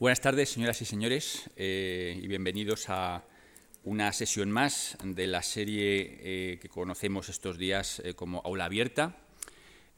[0.00, 3.24] Buenas tardes, señoras y señores, eh, y bienvenidos a
[3.82, 9.16] una sesión más de la serie eh, que conocemos estos días eh, como Aula Abierta.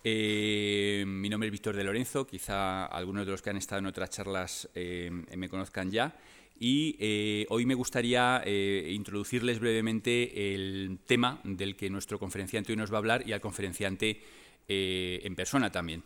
[0.02, 4.08] mi nombre es Víctor de Lorenzo, quizá algunos de los que han estado en otras
[4.08, 6.16] charlas me conozcan ya.
[6.58, 6.96] Y
[7.50, 13.00] hoy me gustaría introducirles brevemente el tema del que nuestro conferenciante hoy nos va a
[13.00, 14.18] hablar y al conferenciante
[14.66, 16.02] en persona también.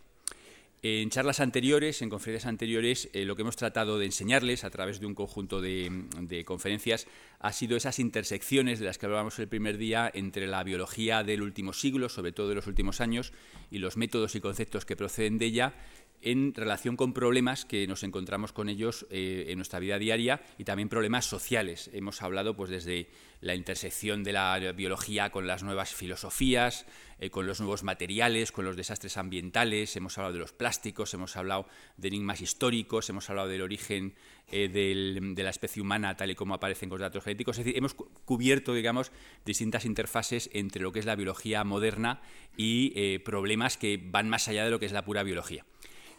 [0.87, 4.99] En charlas anteriores, en conferencias anteriores, eh, lo que hemos tratado de enseñarles a través
[4.99, 7.07] de un conjunto de, conferencias
[7.39, 11.41] ha sido esas intersecciones de las que hablábamos el primer día entre la biología del
[11.41, 13.33] último siglo, sobre todo de los últimos años,
[13.71, 15.73] y los métodos y conceptos que proceden de ella,
[16.21, 20.63] en relación con problemas que nos encontramos con ellos eh, en nuestra vida diaria y
[20.63, 21.89] también problemas sociales.
[21.93, 23.09] Hemos hablado pues desde
[23.41, 26.87] la intersección de la biología con las nuevas filosofías,
[27.19, 31.35] eh, con los nuevos materiales, con los desastres ambientales, hemos hablado de los plásticos, hemos
[31.35, 34.15] hablado de enigmas históricos, hemos hablado del origen
[34.51, 37.59] eh, de la especie humana tal y como aparecen con los datos genéticos.
[37.59, 39.11] Es decir, hemos cubierto, digamos,
[39.45, 42.21] distintas interfaces entre lo que es la biología moderna
[42.57, 45.65] y problemas que van más allá de lo que es la pura biología.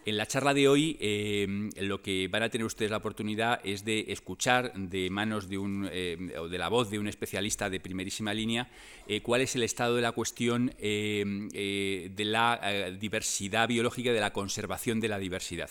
[0.06, 3.84] En la charla de hoy eh, lo que van a tener ustedes la oportunidad es
[3.84, 7.80] de escuchar de manos de un eh, o de la voz de un especialista de
[7.80, 8.68] primerísima línea
[9.08, 15.00] eh, cuál es el estado de la cuestión de la diversidad biológica de la conservación
[15.00, 15.70] de la diversidad.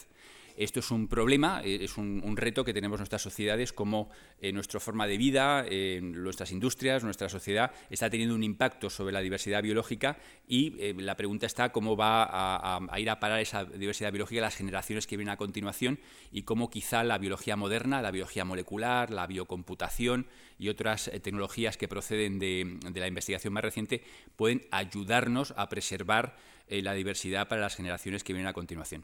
[0.58, 4.80] Esto es un problema, eh, es un, reto que tenemos nuestras sociedades, como eh, nuestra
[4.80, 9.62] forma de vida, eh, nuestras industrias, nuestra sociedad está teniendo un impacto sobre la diversidad
[9.62, 10.18] biológica
[10.48, 15.08] y la pregunta está cómo va a, ir a parar esa diversidad biológica las generaciones
[15.08, 16.00] que vienen a continuación
[16.32, 20.28] y cómo quizá la biología moderna, la biología molecular, la biocomputación
[20.60, 24.04] y otras tecnologías que proceden de, de la investigación más reciente
[24.36, 26.36] pueden ayudarnos a preservar
[26.70, 29.04] la diversidad para las generaciones que vienen a continuación.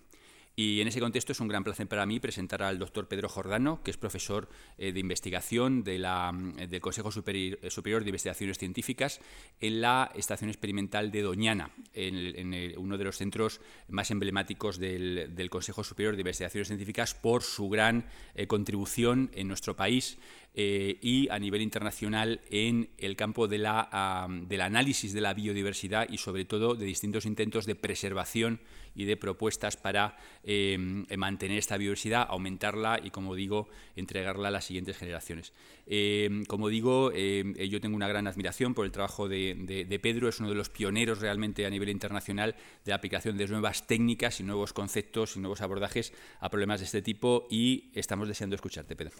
[0.55, 3.81] Y en ese contexto es un gran placer para mí presentar al doctor Pedro Jordano,
[3.83, 9.21] que es profesor eh, de investigación de la, eh, del Consejo Superior, de Investigaciones Científicas
[9.61, 15.83] en la Estación Experimental de Doñana, en, uno de los centros más emblemáticos del, Consejo
[15.83, 20.17] Superior de Investigaciones Científicas por su gran eh, contribución en nuestro país
[20.53, 26.17] y a nivel internacional en el campo de la, del análisis de la biodiversidad y
[26.17, 28.59] sobre todo de distintos intentos de preservación
[28.95, 34.65] y de propuestas para em, mantener esta biodiversidad, aumentarla y, como digo, entregarla a las
[34.65, 35.53] siguientes generaciones.
[35.85, 40.39] Em, como digo, em, yo tengo una gran admiración por el trabajo de, Pedro, es
[40.39, 44.43] uno de los pioneros realmente a nivel internacional de la aplicación de nuevas técnicas y
[44.43, 49.13] nuevos conceptos y nuevos abordajes a problemas de este tipo y estamos deseando escucharte, Pedro.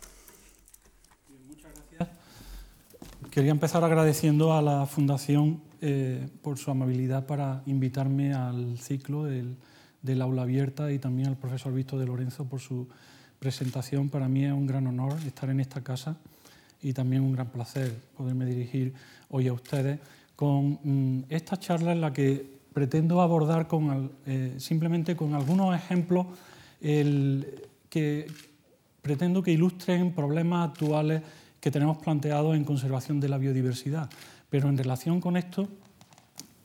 [1.48, 2.10] Muchas gracias.
[3.32, 9.56] Quería empezar agradeciendo a la Fundación eh, por su amabilidad para invitarme al ciclo del,
[10.22, 12.90] aula abierta y también al profesor Víctor de Lorenzo por su
[13.40, 14.10] presentación.
[14.10, 16.18] Para mí es un gran honor estar en esta casa
[16.82, 18.94] y también un gran placer poderme dirigir
[19.30, 19.98] hoy a ustedes
[20.36, 26.26] con mm, esta charla en la que pretendo abordar con, eh, simplemente con algunos ejemplos
[26.82, 28.28] que
[29.02, 31.22] pretendo que ilustren problemas actuales
[31.62, 34.10] que tenemos planteados en conservación de la biodiversidad.
[34.50, 35.70] Pero en relación con esto,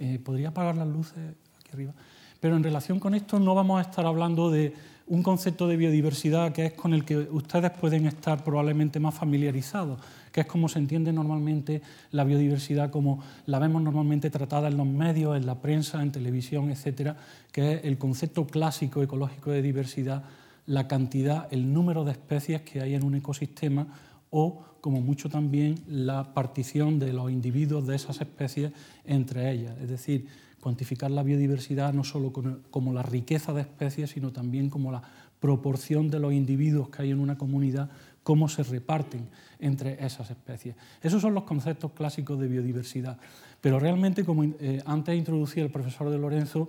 [0.01, 1.19] eh, ¿podría apagar las luces
[1.61, 1.93] aquí arriba?
[2.41, 4.75] Pero en relación con esto no vamos a estar hablando de
[5.09, 10.01] un concepto de biodiversidad que es con el que ustedes pueden estar probablemente más familiarizados,
[10.33, 11.81] que es como se entiende normalmente
[12.11, 16.71] la biodiversidad, como la vemos normalmente tratada en los medios, en la prensa, en televisión,
[16.71, 17.17] etcétera,
[17.53, 20.25] que es el concepto clásico ecológico de diversidad,
[20.67, 23.87] la cantidad, el número de especies que hay en un ecosistema
[24.31, 28.73] o como mucho también la partición de los individuos de esas especies
[29.05, 29.77] entre ellas.
[29.81, 30.27] Es decir,
[30.61, 35.03] cuantificar la biodiversidad no solo como la riqueza de especies, sino también como la
[35.41, 37.91] proporción de los individuos que hay en una comunidad,
[38.23, 39.29] cómo se reparten
[39.61, 40.75] entre esas especies.
[41.03, 43.19] Esos son los conceptos clásicos de biodiversidad.
[43.61, 46.69] Pero realmente, como eh, antes introducía el profesor de Lorenzo,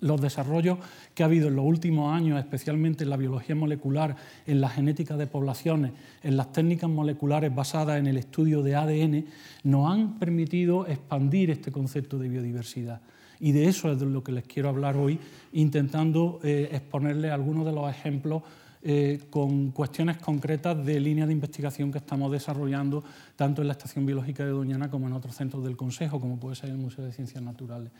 [0.00, 0.78] los desarrollos
[1.14, 4.16] que ha habido en los últimos años, especialmente en la biología molecular,
[4.46, 5.92] en la genética de poblaciones,
[6.22, 9.24] en las técnicas moleculares basadas en el estudio de ADN,
[9.64, 13.00] nos han permitido expandir este concepto de biodiversidad.
[13.38, 15.18] Y de eso es de lo que les quiero hablar hoy,
[15.52, 18.42] intentando eh, exponerles algunos de los ejemplos
[18.82, 23.04] eh, con cuestiones concretas de línea de investigación que estamos desarrollando
[23.36, 26.56] tanto en la Estación Biológica de Doñana como en otros centros del Consejo, como puede
[26.56, 27.90] ser el Museo de Ciencias Naturales.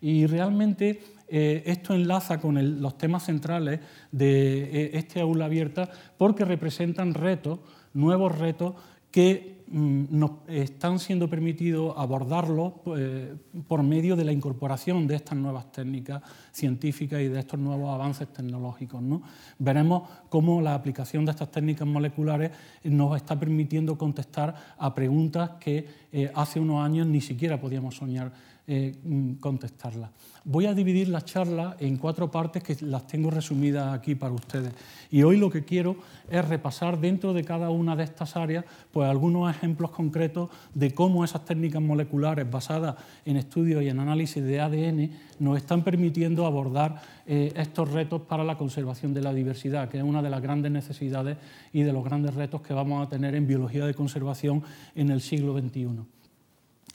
[0.00, 3.80] Y realmente eh, esto enlaza con los temas centrales
[4.12, 7.58] de eh, este aula abierta porque representan retos,
[7.94, 8.74] nuevos retos
[9.10, 13.28] que mm, nos están siendo permitidos abordarlos pues,
[13.66, 16.22] por medio de la incorporación de estas nuevas técnicas
[16.52, 19.02] científicas y de estos nuevos avances tecnológicos.
[19.02, 19.22] ¿no?
[19.58, 22.52] Veremos cómo la aplicación de estas técnicas moleculares
[22.84, 28.32] nos está permitiendo contestar a preguntas que eh, hace unos años ni siquiera podíamos soñar
[28.68, 30.10] eh, mm, contestarla.
[30.42, 34.72] Voy a dividir la charla en cuatro partes que las tengo resumidas aquí para ustedes.
[35.10, 35.96] Y hoy lo que quiero
[36.28, 41.24] es repasar dentro de cada una de estas áreas pues, algunos ejemplos concretos de cómo
[41.24, 47.00] esas técnicas moleculares basadas en estudios y en análisis de ADN nos están permitiendo abordar
[47.24, 50.72] eh, estos retos para la conservación de la diversidad, que es una de las grandes
[50.72, 51.36] necesidades
[51.72, 54.64] y de los grandes retos que vamos a tener en biología de conservación
[54.96, 55.88] en el siglo XXI.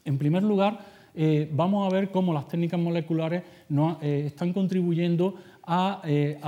[0.03, 3.43] En primer lugar, eh, vamos a ver cómo las técnicas moleculares
[4.01, 6.39] eh, están contribuyendo a, eh,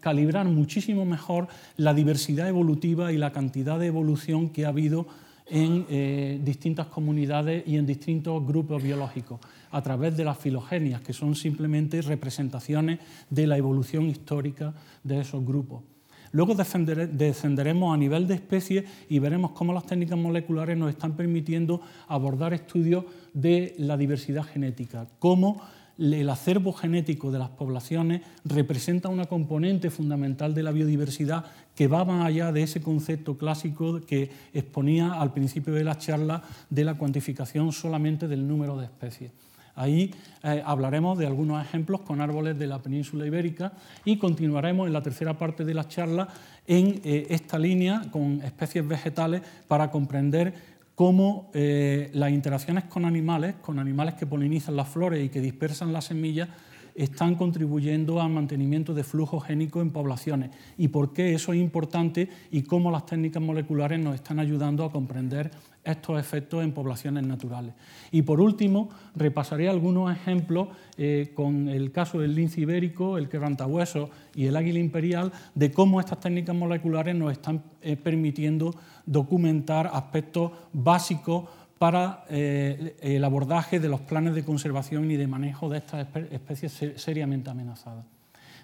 [0.00, 5.06] calibrar muchísimo mejor la diversidad evolutiva y la cantidad de evolución que ha habido
[5.46, 9.40] en distintas comunidades y en distintos grupos biológicos
[9.72, 14.72] a través de las filogenias, que son simplemente representaciones de la evolución histórica
[15.02, 15.82] de esos grupos.
[16.32, 21.82] Luego descenderemos a nivel de especie y veremos cómo las técnicas moleculares nos están permitiendo
[22.08, 25.60] abordar estudios de la diversidad genética, cómo
[25.98, 31.44] el acervo genético de las poblaciones representa una componente fundamental de la biodiversidad
[31.74, 36.42] que va más allá de ese concepto clásico que exponía al principio de la charla
[36.70, 39.32] de la cuantificación solamente del número de especies.
[39.74, 43.72] Ahí eh, hablaremos de algunos ejemplos con árboles de la península ibérica
[44.04, 46.28] y continuaremos en la tercera parte de la charla
[46.66, 50.54] en eh, esta línea con especies vegetales para comprender
[50.94, 55.92] cómo eh, las interacciones con animales, con animales que polinizan las flores y que dispersan
[55.92, 56.48] las semillas,
[56.94, 60.50] están contribuyendo al mantenimiento de flujo génico en poblaciones.
[60.76, 64.92] Y por qué eso es importante y cómo las técnicas moleculares nos están ayudando a
[64.92, 65.50] comprender
[65.84, 67.74] estos efectos en poblaciones naturales.
[68.10, 74.10] Y por último, repasaré algunos ejemplos eh, con el caso del lince ibérico, el quebrantahueso
[74.34, 78.74] y el águila imperial, de cómo estas técnicas moleculares nos están eh, permitiendo
[79.06, 81.48] documentar aspectos básicos
[81.78, 86.92] para eh, el abordaje de los planes de conservación y de manejo de estas especies
[86.94, 88.04] seriamente amenazadas.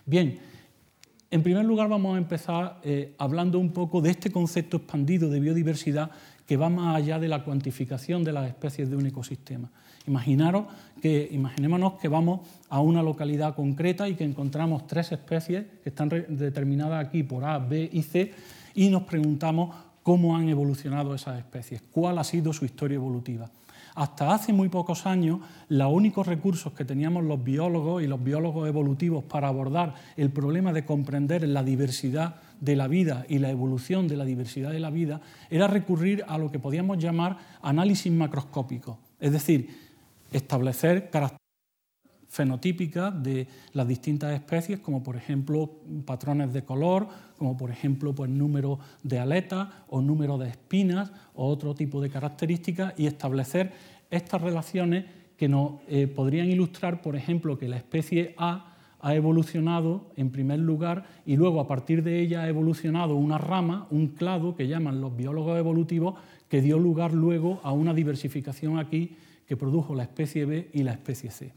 [0.06, 0.38] Bien,
[1.30, 2.80] en primer lugar vamos a empezar
[3.18, 6.10] hablando un poco de este concepto expandido de biodiversidad
[6.48, 9.70] que va más allá de la cuantificación de las especies de un ecosistema.
[10.06, 10.64] Imaginaros
[11.02, 12.40] que, imaginémonos que vamos
[12.70, 17.58] a una localidad concreta y que encontramos tres especies que están determinadas aquí por A,
[17.58, 18.32] B y C
[18.74, 23.50] y nos preguntamos cómo han evolucionado esas especies, cuál ha sido su historia evolutiva.
[23.98, 28.68] Hasta hace muy pocos años, los únicos recursos que teníamos los biólogos y los biólogos
[28.68, 34.06] evolutivos para abordar el problema de comprender la diversidad de la vida y la evolución
[34.06, 39.00] de la diversidad de la vida era recurrir a lo que podíamos llamar análisis macroscópico,
[39.18, 39.68] es decir,
[40.30, 41.47] establecer características
[42.28, 45.70] fenotípicas de las distintas especies, como por ejemplo
[46.04, 47.08] patrones de color,
[47.38, 52.10] como por ejemplo pues, número de aletas o número de espinas o otro tipo de
[52.10, 53.72] características, y establecer
[54.10, 55.04] estas relaciones
[55.36, 60.58] que nos eh, podrían ilustrar, por ejemplo, que la especie A ha evolucionado en primer
[60.58, 65.00] lugar y luego a partir de ella ha evolucionado una rama, un clado que llaman
[65.00, 66.14] los biólogos evolutivos,
[66.48, 69.16] que dio lugar luego a una diversificación aquí
[69.46, 71.52] que produjo la especie B y la especie C.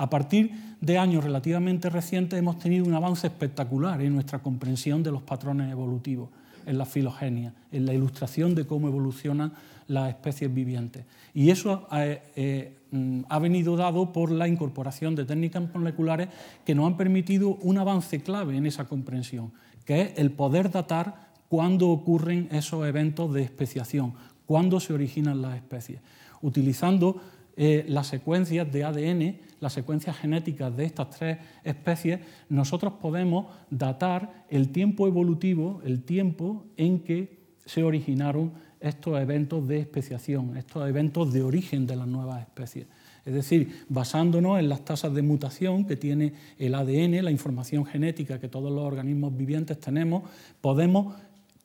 [0.00, 0.50] A partir
[0.80, 5.70] de años relativamente recientes hemos tenido un avance espectacular en nuestra comprensión de los patrones
[5.70, 6.30] evolutivos,
[6.64, 9.52] en la filogenia, en la ilustración de cómo evolucionan
[9.88, 11.04] las especies vivientes.
[11.34, 16.30] Y eso eh, eh, mm, ha venido dado por la incorporación de técnicas moleculares
[16.64, 19.52] que nos han permitido un avance clave en esa comprensión,
[19.84, 24.14] que es el poder datar cuándo ocurren esos eventos de especiación,
[24.46, 26.00] cuándo se originan las especies.
[26.40, 27.20] Utilizando
[27.58, 34.44] eh, las secuencias de ADN, las secuencias genéticas de estas tres especies, nosotros podemos datar
[34.48, 41.32] el tiempo evolutivo, el tiempo en que se originaron estos eventos de especiación, estos eventos
[41.32, 42.86] de origen de las nuevas especies.
[43.24, 48.40] Es decir, basándonos en las tasas de mutación que tiene el ADN, la información genética
[48.40, 50.22] que todos los organismos vivientes tenemos,
[50.60, 51.14] podemos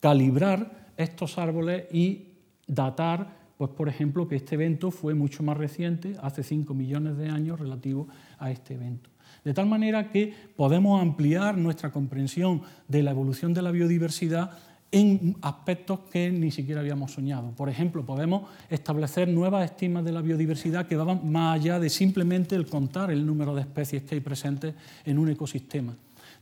[0.00, 2.28] calibrar estos árboles y
[2.66, 7.28] datar, pues por ejemplo, que este evento fue mucho más reciente, hace 5 millones de
[7.28, 8.08] años relativo
[8.38, 9.10] a este evento.
[9.44, 14.50] De tal manera que podemos ampliar nuestra comprensión de la evolución de la biodiversidad
[14.92, 17.50] en aspectos que ni siquiera habíamos soñado.
[17.52, 22.54] Por ejemplo, podemos establecer nuevas estimas de la biodiversidad que van más allá de simplemente
[22.54, 25.96] el contar el número de especies que hay presentes en un ecosistema.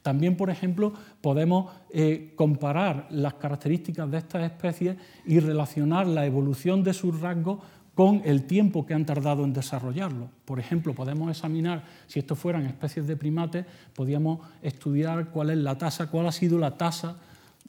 [0.04, 0.92] También, por ejemplo,
[1.22, 7.60] podemos eh, comparar las características de estas especies y relacionar la evolución de sus rasgos
[7.94, 10.28] con el tiempo que han tardado en desarrollarlo.
[10.44, 15.78] Por ejemplo, podemos examinar, si estos fueran especies de primates, podríamos estudiar cuál es la
[15.78, 17.16] tasa, cuál ha sido la tasa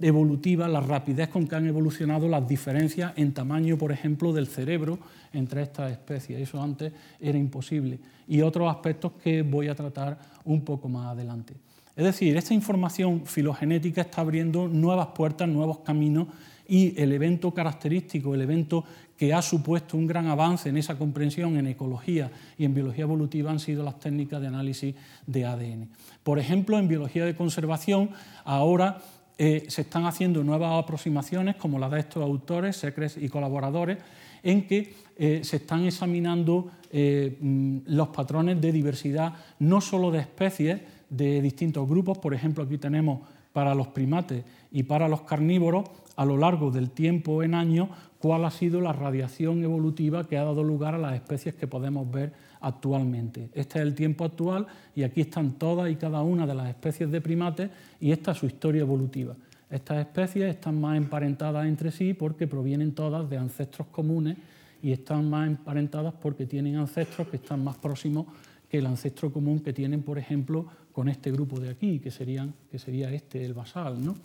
[0.01, 4.99] evolutiva, la rapidez con que han evolucionado las diferencias en tamaño, por ejemplo, del cerebro
[5.31, 6.41] entre estas especies.
[6.41, 7.97] Eso antes era imposible.
[8.27, 11.55] Y otros aspectos que voy a tratar un poco más adelante.
[11.95, 16.27] Es decir, esta información filogenética está abriendo nuevas puertas, nuevos caminos
[16.67, 18.83] y el evento característico, el evento
[19.17, 23.51] que ha supuesto un gran avance en esa comprensión en ecología y en biología evolutiva
[23.51, 25.89] han sido las técnicas de análisis de ADN.
[26.21, 28.09] Por ejemplo, en biología de conservación,
[28.43, 28.97] ahora
[29.37, 33.99] eh, se están haciendo nuevas aproximaciones, como las de estos autores, Secres y colaboradores,
[34.43, 40.19] en que eh, se están examinando eh, mm, los patrones de diversidad, no solo de
[40.19, 40.81] especies
[41.15, 43.21] de distintos grupos, por ejemplo, aquí tenemos
[43.53, 45.85] para los primates y para los carnívoros,
[46.17, 50.43] a lo largo del tiempo en años, cuál ha sido la radiación evolutiva que ha
[50.43, 53.49] dado lugar a las especies que podemos ver actualmente.
[53.53, 57.11] Este es el tiempo actual y aquí están todas y cada una de las especies
[57.11, 57.69] de primates
[58.01, 59.35] y esta es su historia evolutiva.
[59.69, 64.37] Estas especies están más emparentadas entre sí porque provienen todas de ancestros comunes
[64.81, 68.25] y están más emparentadas porque tienen ancestros que están más próximos
[68.69, 72.53] que el ancestro común que tienen, por ejemplo, con este grupo de aquí, que, serían,
[72.71, 74.03] que sería este, el basal.
[74.03, 74.15] ¿no?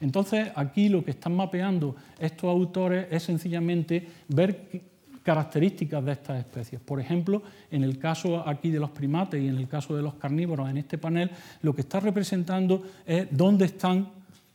[0.00, 4.70] Entonces, aquí lo que están mapeando estos autores es sencillamente ver
[5.22, 6.80] características de estas especies.
[6.80, 10.14] Por ejemplo, en el caso aquí de los primates y en el caso de los
[10.14, 14.08] carnívoros, en este panel, lo que está representando es dónde están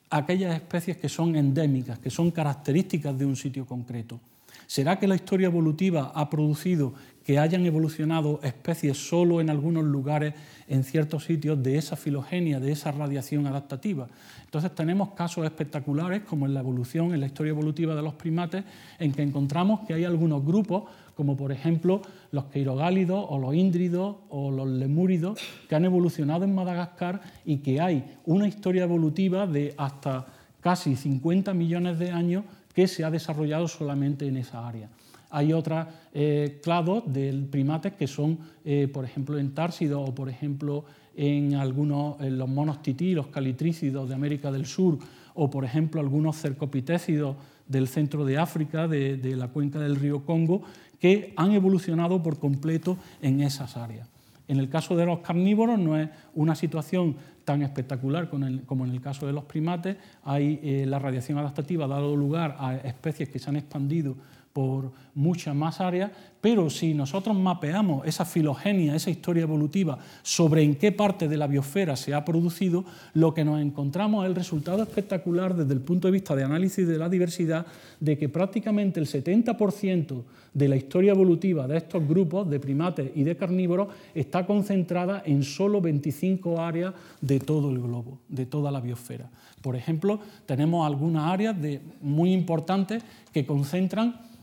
[0.09, 4.19] aquellas especies que son endémicas, que son características de un sitio concreto.
[4.67, 6.93] ¿Será que la historia evolutiva ha producido
[7.23, 10.33] que hayan evolucionado especies solo en algunos lugares,
[10.67, 14.07] en ciertos sitios, de esa filogenia, de esa radiación adaptativa?
[14.45, 18.63] Entonces tenemos casos espectaculares, como en la evolución, en la historia evolutiva de los primates,
[18.99, 20.83] en que encontramos que hay algunos grupos,
[21.15, 22.01] como por ejemplo
[22.31, 25.39] los queirogálidos o los índridos o los lemúridos,
[25.69, 30.25] que han evolucionado en Madagascar y que hay una historia evolutiva de hasta
[30.61, 34.89] casi 50 millones de años que se ha desarrollado solamente en esa área.
[35.29, 40.29] Hay otros eh, clados de primates que son, eh, por ejemplo, en Társidos o, por
[40.29, 44.99] ejemplo, en algunos en los monos tití, los calitrícidos de América del Sur,
[45.33, 47.35] o, por ejemplo, algunos cercopitécidos
[47.67, 50.61] del centro de África, de, de la cuenca del río Congo,
[50.99, 54.07] que han evolucionado por completo en esas áreas.
[54.47, 59.01] En el caso de los carnívoros no es una situación tan espectacular como en el
[59.01, 59.97] caso de los primates.
[60.23, 64.15] Hay, eh, la radiación adaptativa ha dado lugar a especies que se han expandido
[64.53, 66.11] por muchas más áreas,
[66.43, 71.47] pero si nosotros mapeamos esa filogenia, esa historia evolutiva sobre en qué parte de la
[71.47, 72.83] biosfera se ha producido,
[73.13, 76.85] lo que nos encontramos es el resultado espectacular desde el punto de vista de análisis
[76.85, 77.65] de la diversidad
[78.01, 80.23] de que prácticamente el 70%
[80.53, 85.43] de la historia evolutiva de estos grupos de primates y de carnívoros está concentrada en
[85.43, 89.29] solo 25 áreas de todo el globo, de toda la biosfera.
[89.61, 94.33] Por ejemplo, tenemos algunas áreas de, muy importantes que concentran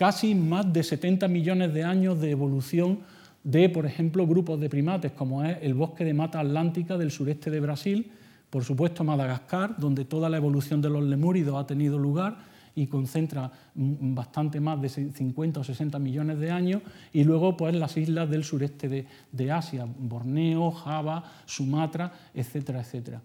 [0.00, 3.00] casi más de 70 millones de años de evolución
[3.44, 7.50] de, por ejemplo, grupos de primates, como es el bosque de mata atlántica del sureste
[7.50, 8.10] de Brasil,
[8.48, 12.38] por supuesto Madagascar, donde toda la evolución de los lemúridos ha tenido lugar
[12.74, 16.80] y concentra bastante más de 50 o 60 millones de años,
[17.12, 23.20] y luego pues las islas del sureste de, de Asia, Borneo, Java, Sumatra, etcétera, etcétera.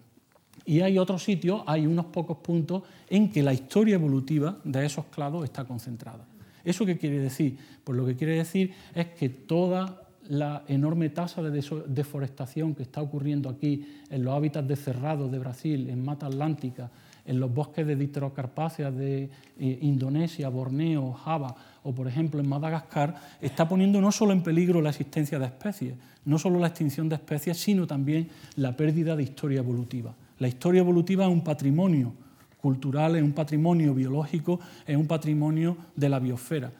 [0.66, 5.06] Y hay otros sitios, hay unos pocos puntos en que la historia evolutiva de esos
[5.06, 6.35] clados está concentrada.
[6.66, 7.56] ¿Eso qué quiere decir?
[7.84, 13.00] Pues lo que quiere decir es que toda la enorme tasa de deforestación que está
[13.00, 16.90] ocurriendo aquí en los hábitats de cerrado de Brasil, en Mata Atlántica,
[17.24, 19.30] en los bosques de dipterocarpáceas de
[19.60, 21.54] eh, Indonesia, Borneo, Java
[21.84, 25.94] o, por ejemplo, en Madagascar, está poniendo no solo en peligro la existencia de especies,
[26.24, 30.16] no solo la extinción de especies, sino también la pérdida de historia evolutiva.
[30.40, 32.25] La historia evolutiva es un patrimonio
[32.66, 36.72] cultural, es un patrimonio biológico, es un patrimonio de la biosfera.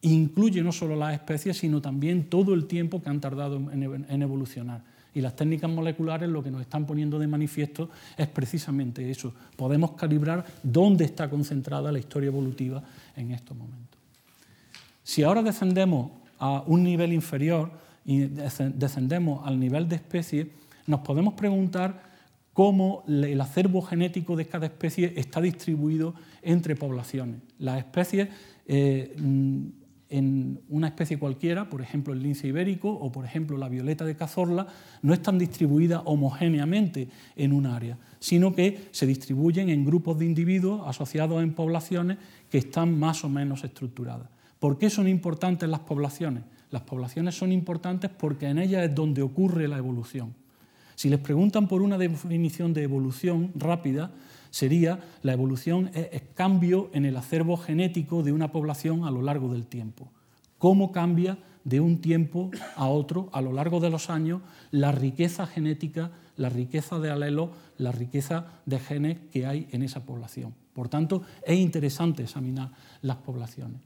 [0.00, 4.80] Incluye no solo las especies, sino también todo el tiempo que han tardado en evolucionar.
[5.12, 9.34] Y las técnicas moleculares lo que nos están poniendo de manifiesto es precisamente eso.
[9.54, 12.82] Podemos calibrar dónde está concentrada la historia evolutiva
[13.14, 14.00] en estos momentos.
[15.02, 17.70] Si ahora descendemos a un nivel inferior
[18.06, 20.48] y descendemos al nivel de especie,
[20.86, 22.13] nos podemos preguntar
[22.54, 27.40] cómo el acervo genético de cada especie está distribuido entre poblaciones.
[27.58, 28.28] Las especies
[28.66, 29.66] eh, mm,
[30.08, 34.14] en una especie cualquiera, por ejemplo el lince ibérico o por ejemplo la violeta de
[34.14, 34.68] Cazorla,
[35.02, 40.82] no están distribuidas homogéneamente en un área, sino que se distribuyen en grupos de individuos
[40.86, 42.18] asociados en poblaciones
[42.48, 44.28] que están más o menos estructuradas.
[44.60, 46.44] ¿Por qué son importantes las poblaciones?
[46.70, 50.34] Las poblaciones son importantes porque en ellas es donde ocurre la evolución.
[50.94, 54.10] Si les preguntan por una definición de evolución rápida,
[54.50, 59.52] sería la evolución es cambio en el acervo genético de una población a lo largo
[59.52, 60.08] del tiempo.
[60.58, 65.46] Cómo cambia de un tiempo a otro a lo largo de los años la riqueza
[65.46, 70.54] genética, la riqueza de alelos, la riqueza de genes que hay en esa población.
[70.74, 72.70] Por tanto, es interesante examinar
[73.02, 73.80] las poblaciones.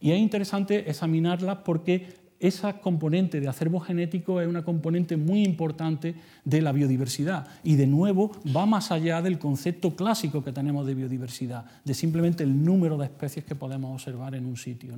[0.00, 6.14] Y es interesante examinarlas porque esa componente de acervo genético es una componente muy importante
[6.44, 10.94] de la biodiversidad y de nuevo va más allá del concepto clásico que tenemos de
[10.94, 14.94] biodiversidad, de simplemente el número de especies que podemos observar en un sitio.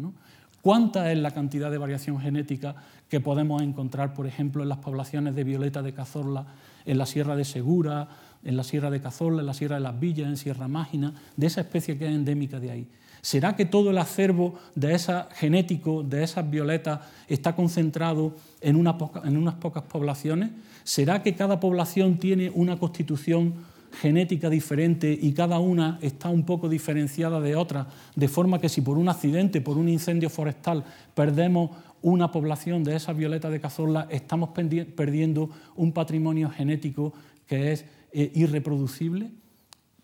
[0.61, 2.75] ¿Cuánta es la cantidad de variación genética
[3.09, 6.47] que podemos encontrar, por ejemplo, en las poblaciones de violeta de Cazorla,
[6.85, 8.09] en la Sierra de Segura,
[8.43, 11.47] en la Sierra de Cazorla, en la Sierra de las Villas, en Sierra Mágina, de
[11.47, 12.88] esa especie que es endémica de ahí?
[13.26, 19.37] ¿Será que todo el acervo de esa genético de esas violetas está concentrado en, en
[19.37, 20.50] unas pocas poblaciones?
[20.85, 23.54] ¿Será que cada población tiene una constitución
[24.00, 28.80] genética diferente y cada una está un poco diferenciada de otra, de forma que si
[28.80, 31.71] por un accidente, por un incendio forestal, perdemos
[32.02, 37.12] una población de esas violetas de cazorla, estamos perdiendo un patrimonio genético
[37.49, 39.33] que es eh, irreproducible?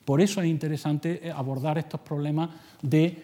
[0.04, 2.50] Por eso es interesante eh, abordar estos problemas
[2.82, 3.22] de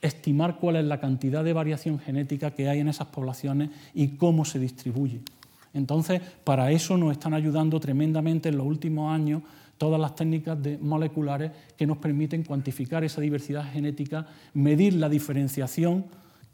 [0.00, 4.44] estimar cuál es la cantidad de variación genética que hay en esas poblaciones y cómo
[4.44, 5.20] se distribuye.
[5.72, 9.42] Entonces, para eso nos están ayudando tremendamente en los últimos años
[9.78, 16.04] todas las técnicas moleculares que nos permiten cuantificar esa diversidad genética, medir la diferenciación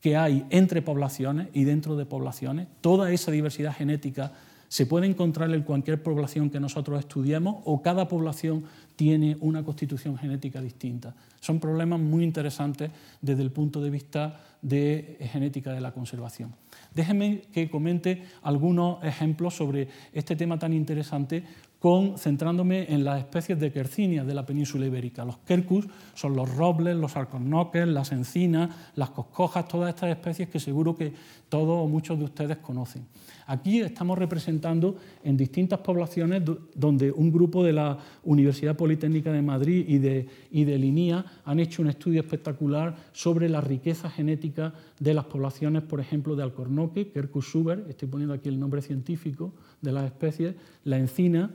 [0.00, 2.68] que hay entre poblaciones y dentro de poblaciones.
[2.80, 4.32] Toda esa diversidad genética
[4.68, 8.64] se puede encontrar en cualquier población que nosotros estudiemos o cada población
[9.00, 11.14] tiene una constitución genética distinta.
[11.40, 12.90] Son problemas muy interesantes
[13.22, 16.54] desde el punto de vista de genética de la conservación.
[16.94, 21.44] Déjenme que comente algunos ejemplos sobre este tema tan interesante
[21.80, 25.24] con, centrándome en las especies de quercinias de la península ibérica.
[25.24, 30.60] Los quercus son los robles, los alcornoques, las encinas, las coscojas, todas estas especies que
[30.60, 31.12] seguro que
[31.48, 33.06] todos o muchos de ustedes conocen.
[33.46, 36.42] Aquí estamos representando en distintas poblaciones
[36.74, 41.60] donde un grupo de la Universidad Politécnica de Madrid y de, y de Linía han
[41.60, 47.10] hecho un estudio espectacular sobre la riqueza genética de las poblaciones, por ejemplo, de Alcornoque,
[47.10, 51.50] Quercus suber, estoy poniendo aquí el nombre científico de las especies, la encina,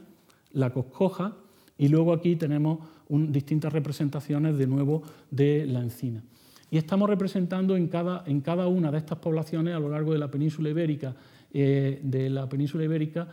[0.56, 1.36] la coscoja
[1.78, 6.22] y luego aquí tenemos distintas representaciones de nuevo de la encina.
[6.70, 10.18] Y estamos representando en cada, en cada una de estas poblaciones a lo largo de
[10.18, 11.14] la península ibérica
[11.52, 13.28] eh, de la península ibérica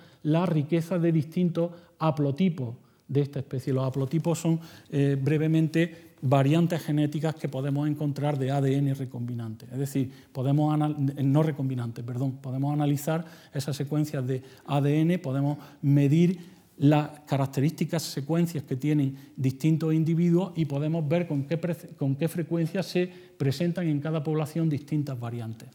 [0.46, 2.76] riqueza de distintos haplotipos
[3.08, 3.74] de esta especie.
[3.74, 4.60] Los haplotipos son
[4.90, 9.66] eh, brevemente variantes genéticas que podemos encontrar de ADN recombinante.
[9.72, 17.22] Es decir, podemos no recombinante, perdón, podemos analizar esas secuencias de ADN, podemos medir las
[17.22, 21.60] características secuencias que tienen distintos individuos y podemos ver con qué,
[21.98, 23.08] con qué frecuencia se
[23.38, 25.70] presentan en cada población distintas variantes.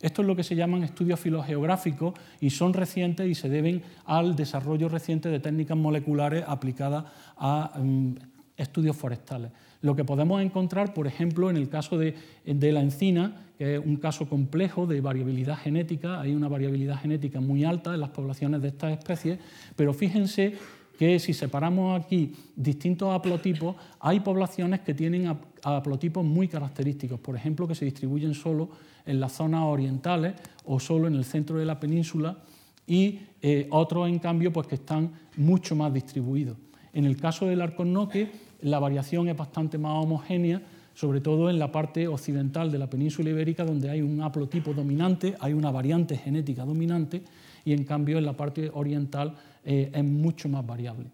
[0.00, 4.36] Esto es lo que se llaman estudios filogeográficos y son recientes y se deben al
[4.36, 7.04] desarrollo reciente de técnicas moleculares aplicadas
[7.36, 8.14] a mm,
[8.56, 9.50] estudios forestales.
[9.80, 12.14] Lo que podemos encontrar, por ejemplo, en el caso de,
[12.44, 17.40] de, la encina, que es un caso complejo de variabilidad genética, hay una variabilidad genética
[17.40, 19.38] muy alta en las poblaciones de estas especies,
[19.76, 20.54] pero fíjense
[20.98, 27.68] que si separamos aquí distintos haplotipos, hay poblaciones que tienen haplotipos muy característicos, por ejemplo,
[27.68, 28.70] que se distribuyen solo
[29.06, 32.38] en las zonas orientales o solo en el centro de la península
[32.84, 36.56] y eh, otros, en cambio, pues que están mucho más distribuidos.
[36.92, 40.62] En el caso del arconoque, la variación es bastante más homogénea,
[40.94, 45.36] sobre todo en la parte occidental de la península ibérica, donde hay un haplotipo dominante,
[45.38, 47.22] hay una variante genética dominante,
[47.64, 51.06] y en cambio en la parte oriental eh, es mucho más variable.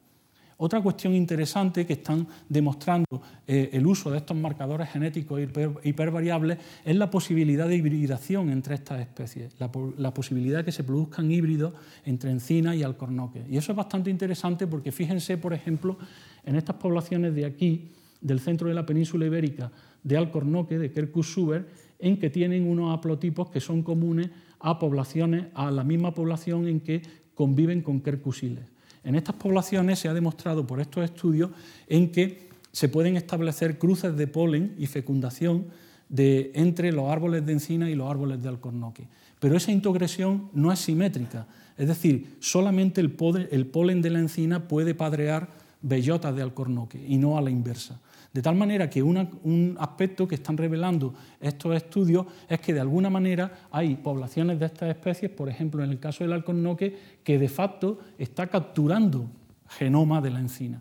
[0.56, 5.40] Otra cuestión interesante que están demostrando eh, el uso de estos marcadores genéticos
[5.82, 11.30] hipervariables es la posibilidad de hibridación entre estas especies, la, posibilidad de que se produzcan
[11.30, 13.42] híbridos entre encina y alcornoque.
[13.50, 15.98] Y eso es bastante interesante porque fíjense, por ejemplo,
[16.46, 19.70] en estas poblaciones de aquí, del centro de la península ibérica,
[20.02, 24.30] de alcornoque, de Quercus suber, en que tienen unos haplotipos que son comunes
[24.60, 27.02] a poblaciones, a la misma población en que
[27.34, 28.64] conviven con quercusiles.
[29.02, 31.50] En estas poblaciones se ha demostrado por estos estudios
[31.86, 35.66] en que se pueden establecer cruces de polen y fecundación
[36.08, 39.06] de, entre los árboles de encina y los árboles de alcornoque.
[39.38, 44.94] Pero esa introgresión no es simétrica, es decir, solamente el, polen de la encina puede
[44.94, 45.48] padrear
[45.84, 48.00] bellotas de alcornoque y no a la inversa.
[48.32, 53.10] De tal manera que un aspecto que están revelando estos estudios es que de alguna
[53.10, 57.48] manera hay poblaciones de estas especies, por ejemplo en el caso del alcornoque, que de
[57.48, 59.28] facto está capturando
[59.68, 60.80] genoma de la encina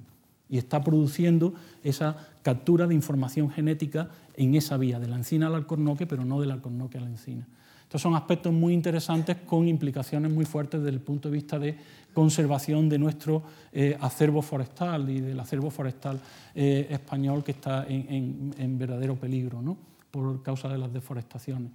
[0.49, 5.55] y está produciendo esa captura de información genética en esa vía, de la encina al
[5.55, 7.47] alcornoque, pero no del alcornoque a la encina.
[7.93, 11.77] Estos son aspectos muy interesantes con implicaciones muy fuertes desde el punto de vista de
[12.11, 16.19] conservación de nuestro eh, acervo forestal y del acervo forestal
[16.55, 19.77] eh, español que está en, verdadero peligro ¿no?
[20.09, 21.71] por causa de las deforestaciones.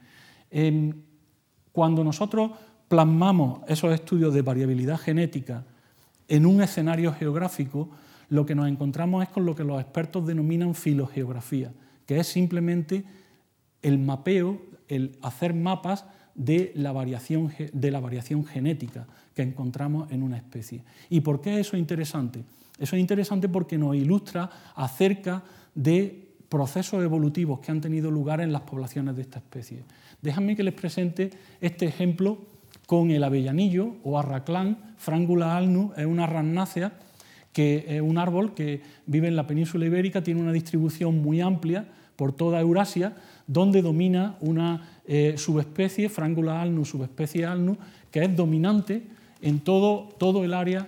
[0.51, 0.93] Em,
[1.71, 2.51] cuando nosotros
[2.89, 5.63] plasmamos esos estudios de variabilidad genética
[6.27, 7.91] en un escenario geográfico,
[8.31, 11.73] lo que nos encontramos es con lo que los expertos denominan filogeografía,
[12.07, 13.05] que es simplemente
[13.83, 20.23] el mapeo el hacer mapas de la, variación, de la variación genética que encontramos en
[20.23, 20.83] una especie.
[21.11, 22.45] ¿Y por qué eso es interesante?
[22.79, 25.43] Eso es interesante porque nos ilustra acerca
[25.75, 29.83] de procesos evolutivos que han tenido lugar en las poblaciones de esta especie.
[30.23, 32.39] Déjenme que les presente este ejemplo
[32.87, 36.93] con el avellanillo o arraclán, Frangula alnus, es una rannácea
[37.53, 41.89] que es un árbol que vive en la península ibérica, tiene una distribución muy amplia
[42.17, 43.17] por toda Eurasia,
[43.49, 47.79] donde domina una eh, subespecie, Frangula alnus, subespecie alnus,
[48.13, 49.03] que es dominante
[49.43, 50.87] en todo, todo el área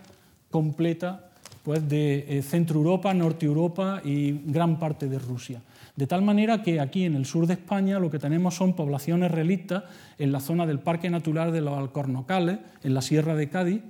[0.51, 1.31] completa
[1.65, 5.63] pues, de eh, Centro Europa, Norte Europa y gran parte de Rusia.
[5.97, 9.31] De tal manera que aquí en el sur de España lo que tenemos son poblaciones
[9.31, 9.85] relictas
[10.19, 13.81] en la zona del Parque Natural de los Alcornocales, en la Sierra de Cádiz,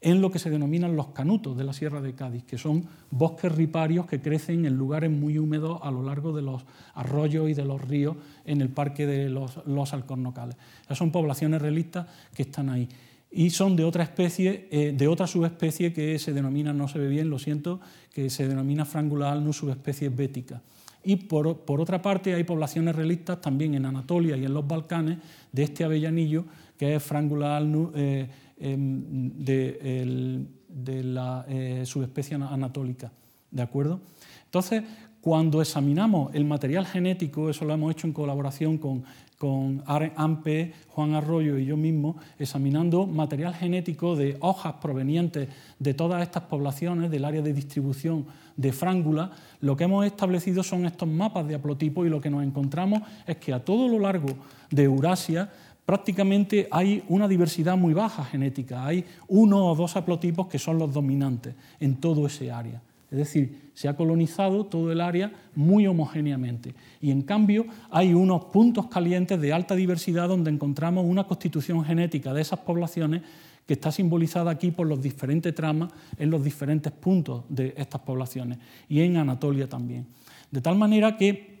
[0.00, 3.52] en lo que se denominan los canutos de la Sierra de Cádiz, que son bosques
[3.52, 7.64] riparios que crecen en lugares muy húmedos a lo largo de los arroyos y de
[7.64, 10.56] los ríos en el parque de los, alcornocales.
[10.84, 12.88] Esas son poblaciones relictas que están ahí.
[13.30, 17.08] Y son de otra especie, eh, de otra subespecie que se denomina, no se ve
[17.08, 17.80] bien, lo siento,
[18.12, 20.62] que se denomina Frangula alnus subespecie bética.
[21.04, 25.18] Y por, otra parte hay poblaciones relictas también en Anatolia y en los Balcanes
[25.52, 26.44] de este avellanillo,
[26.76, 28.28] que es Frangula alnus eh,
[28.60, 33.10] Em, de, la eh, subespecie anatólica.
[33.50, 34.00] ¿De acuerdo?
[34.44, 34.82] Entonces,
[35.20, 39.04] cuando examinamos el material genético, eso lo hemos hecho en colaboración con,
[39.38, 46.22] con AMPE, Juan Arroyo y yo mismo, examinando material genético de hojas provenientes de todas
[46.22, 51.46] estas poblaciones del área de distribución de frángula, lo que hemos establecido son estos mapas
[51.46, 54.28] de haplotipo y lo que nos encontramos es que a todo lo largo
[54.70, 55.50] de Eurasia
[55.88, 60.92] prácticamente hay una diversidad muy baja genética, hay uno o dos haplotipos que son los
[60.92, 62.82] dominantes en todo ese área.
[63.10, 66.74] Es decir, se ha colonizado todo el área muy homogéneamente.
[67.00, 72.34] Y en cambio hay unos puntos calientes de alta diversidad donde encontramos una constitución genética
[72.34, 73.22] de esas poblaciones
[73.66, 78.58] que está simbolizada aquí por los diferentes tramas en los diferentes puntos de estas poblaciones
[78.90, 80.04] y en Anatolia también.
[80.50, 81.57] De tal manera que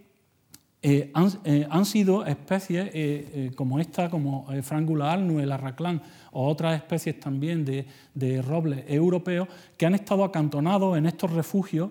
[0.80, 1.12] eh,
[1.44, 7.18] eh, han, sido especies eh, como esta, como Frangula alnus, el arraclán, o otras especies
[7.18, 11.90] también de, de, robles europeos, que han estado acantonados en estos refugios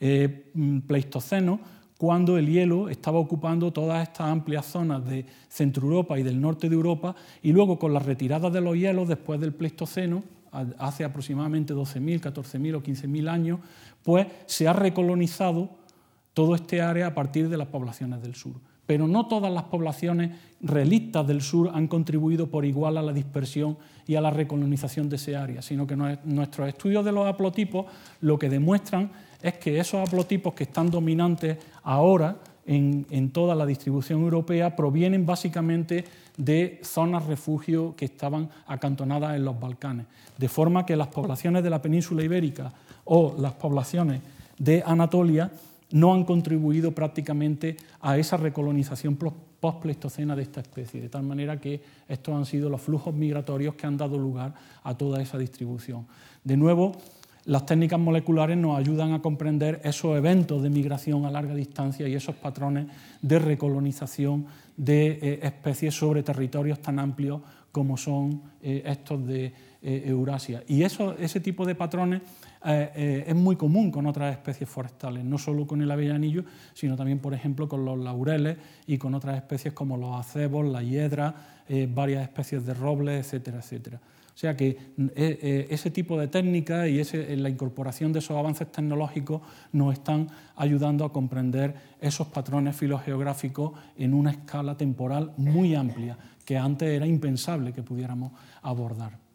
[0.00, 1.60] mm, pleistocenos
[1.96, 6.68] cuando el hielo estaba ocupando todas estas amplias zonas de Centro Europa y del norte
[6.68, 10.24] de Europa, y luego con la retirada de los hielos después del Pleistoceno,
[10.78, 13.60] hace aproximadamente 12.000, 14.000 o 15.000 años,
[14.02, 15.77] pues se ha recolonizado
[16.38, 18.52] todo este área a partir de las poblaciones del sur.
[18.86, 23.76] Pero no todas las poblaciones relictas del sur han contribuido por igual a la dispersión
[24.06, 27.86] y a la recolonización de ese área, sino que nuestros estudios de los haplotipos
[28.20, 29.10] lo que demuestran
[29.42, 35.26] es que esos haplotipos que están dominantes ahora en, en, toda la distribución europea provienen
[35.26, 36.04] básicamente
[36.36, 40.06] de zonas refugio que estaban acantonadas en los Balcanes.
[40.36, 42.72] De forma que las poblaciones de la península ibérica
[43.06, 44.20] o las poblaciones
[44.56, 45.50] de Anatolia
[45.90, 51.80] no han contribuido prácticamente a esa recolonización post-pleistocena de esta especie, de tal manera que
[52.08, 56.06] estos han sido los flujos migratorios que han dado lugar a toda esa distribución.
[56.44, 56.92] De nuevo,
[57.48, 62.14] las técnicas moleculares nos ayudan a comprender esos eventos de migración a larga distancia y
[62.14, 62.88] esos patrones
[63.22, 64.46] de recolonización
[64.76, 67.40] de eh, especies sobre territorios tan amplios
[67.72, 70.62] como son eh, estos de eh, Eurasia.
[70.68, 72.20] Y ese tipo de patrones
[72.64, 76.44] eh, eh, es muy común con otras especies forestales, no solo con el avellanillo,
[76.74, 80.82] sino también, por ejemplo, con los laureles y con otras especies como los acebos, la
[80.82, 84.00] hiedra, eh, varias especies de robles, etcétera, etcétera.
[84.38, 84.78] O sea que
[85.16, 89.42] eh, ese tipo de técnicas y la incorporación de esos avances tecnológicos
[89.72, 96.56] nos están ayudando a comprender esos patrones filogeográficos en una escala temporal muy amplia, que
[96.56, 98.30] antes era impensable que pudiéramos
[98.62, 99.27] abordar.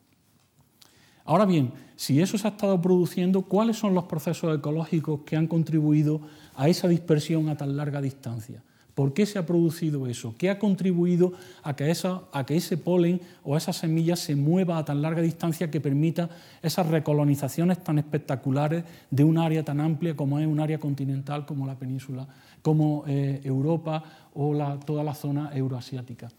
[1.25, 5.47] Ahora bien, si eso se ha estado produciendo, ¿cuáles son los procesos ecológicos que han
[5.47, 6.21] contribuido
[6.55, 8.61] a esa dispersión a tan larga distancia?
[8.93, 10.35] ¿Por qué se ha producido eso?
[10.37, 11.33] ¿Qué ha contribuido
[11.63, 16.29] a que, ese polen o esa semilla se mueva a tan larga distancia que permita
[16.61, 21.65] esas recolonizaciones tan espectaculares de un área tan amplia como es un área continental como
[21.65, 22.27] la península,
[22.61, 24.03] como eh, Europa
[24.35, 24.55] o
[24.85, 26.29] toda la zona euroasiática?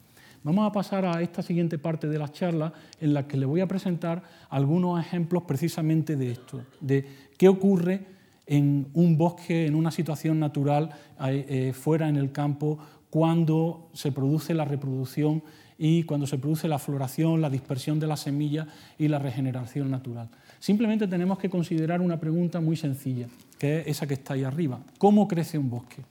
[0.45, 3.63] Vamos a pasar a esta siguiente parte de la charla en la que le voy
[3.63, 7.07] a presentar algunos ejemplos precisamente de esto, de
[7.39, 8.05] qué ocurre
[8.47, 10.91] en un bosque, en una situación natural,
[11.27, 12.79] eh, fuera en el campo,
[13.09, 15.43] cuando se produce la reproducción
[15.79, 18.67] y cuando se produce la floración, la dispersión de las semillas
[18.99, 20.29] y la regeneración natural.
[20.59, 23.29] Simplemente tenemos que considerar una pregunta muy sencilla,
[23.59, 24.79] que es esa que está ahí arriba.
[24.99, 26.03] ¿Cómo crece un bosque?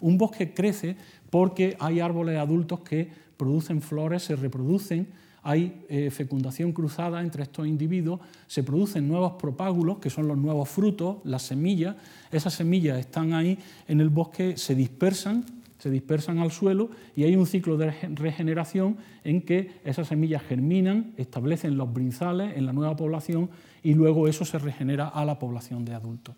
[0.00, 0.96] Un bosque crece
[1.30, 5.08] porque hay árboles adultos que producen flores, se reproducen,
[5.42, 10.68] hay eh, fecundación cruzada entre estos individuos, se producen nuevos propágulos, que son los nuevos
[10.68, 11.96] frutos, las semillas,
[12.30, 15.46] esas semillas están ahí en el bosque, se dispersan,
[15.78, 21.14] se dispersan al suelo y hay un ciclo de regeneración en que esas semillas germinan,
[21.16, 23.48] establecen los brinzales en la nueva población
[23.82, 26.34] y luego eso se regenera a la población de adultos.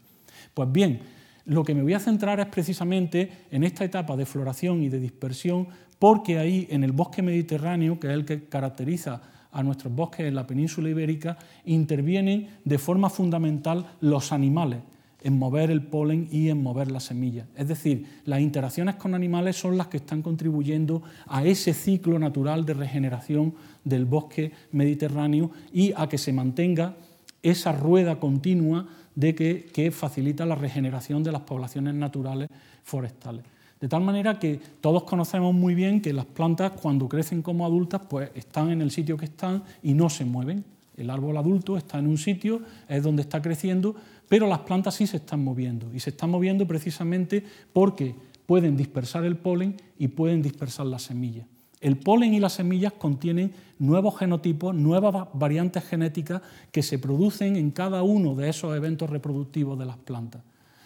[0.54, 1.00] Pues bien,
[1.46, 5.00] lo que me voy a centrar es precisamente en esta etapa de floración y de
[5.00, 5.66] dispersión
[6.02, 10.34] porque ahí en el bosque mediterráneo, que es el que caracteriza a nuestros bosques en
[10.34, 14.80] la península ibérica, intervienen de forma fundamental los animales
[15.22, 17.46] en mover el polen y en mover las semillas.
[17.54, 22.66] Es decir, las interacciones con animales son las que están contribuyendo a ese ciclo natural
[22.66, 26.96] de regeneración del bosque mediterráneo y a que se mantenga
[27.44, 32.48] esa rueda continua de que, que facilita la regeneración de las poblaciones naturales
[32.82, 33.44] forestales.
[33.82, 38.00] De tal manera que todos conocemos muy bien que las plantas cuando crecen como adultas
[38.08, 40.64] pues están en el sitio que están y no se mueven.
[40.96, 43.96] El árbol adulto está en un sitio, es donde está creciendo,
[44.28, 47.42] pero las plantas sí se están moviendo y se están moviendo precisamente
[47.72, 48.14] porque
[48.46, 51.48] pueden dispersar el polen y pueden dispersar las semillas.
[51.80, 56.40] El polen y las semillas contienen nuevos genotipos, nuevas variantes genéticas
[56.70, 60.42] que se producen en cada uno de esos eventos reproductivos de las plantas.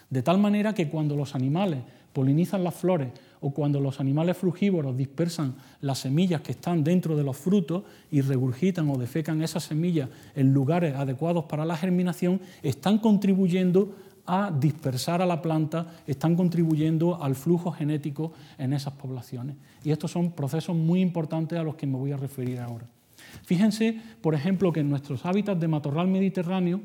[0.09, 1.81] De tal manera que cuando los animales
[2.17, 3.11] polinizan las flores
[3.43, 8.23] o cuando los animales frugívoros dispersan las semillas que están dentro de los frutos y
[8.23, 15.21] regurgitan o defecan esas semillas en lugares adecuados para la germinación, están contribuyendo a dispersar
[15.21, 19.57] a la planta, están contribuyendo al flujo genético en esas poblaciones.
[19.85, 22.87] Y estos son procesos muy importantes a los que me voy a referir ahora.
[23.45, 26.81] Fíjense, por ejemplo, que en nuestros hábitats de matorral mediterráneo,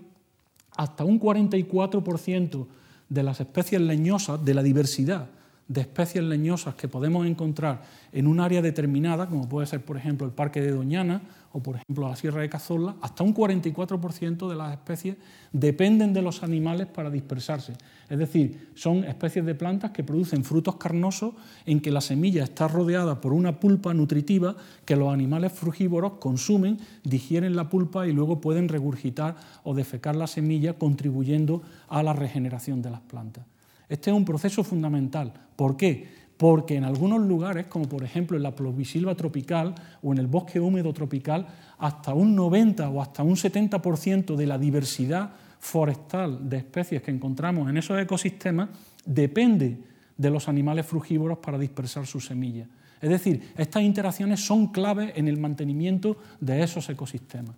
[0.76, 2.68] hasta un 44%
[3.12, 5.28] de las especies leñosas, de la diversidad
[5.72, 7.82] de especies leñosas que podemos encontrar
[8.12, 11.22] en un área determinada, como puede ser, por ejemplo, el Parque de Doñana
[11.54, 15.16] o, por ejemplo, la Sierra de Cazorla, hasta un 44% de las especies
[15.54, 17.74] dependen de los animales para dispersarse.
[18.10, 22.68] Es decir, son especies de plantas que producen frutos carnosos en que la semilla está
[22.68, 28.42] rodeada por una pulpa nutritiva que los animales frugívoros consumen, digieren la pulpa y luego
[28.42, 33.46] pueden regurgitar o defecar la semilla, contribuyendo a la regeneración de las plantas.
[33.92, 35.34] Este es un proceso fundamental.
[35.54, 36.08] ¿Por qué?
[36.38, 40.62] Porque en algunos lugares, como por ejemplo en la plovisilva tropical o en el bosque
[40.62, 41.46] húmedo tropical,
[41.78, 47.70] hasta un 90 o hasta un 70% de la diversidad forestal de especies que encontramos
[47.70, 48.70] en esos ecosistemas
[49.06, 49.78] depende
[50.16, 52.70] de los animales frugívoros para dispersar sus semillas.
[53.02, 57.58] Es decir, estas interacciones son claves en el mantenimiento de esos ecosistemas.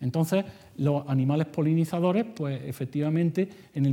[0.00, 0.44] Entonces,
[0.78, 3.84] los animales polinizadores, pues efectivamente en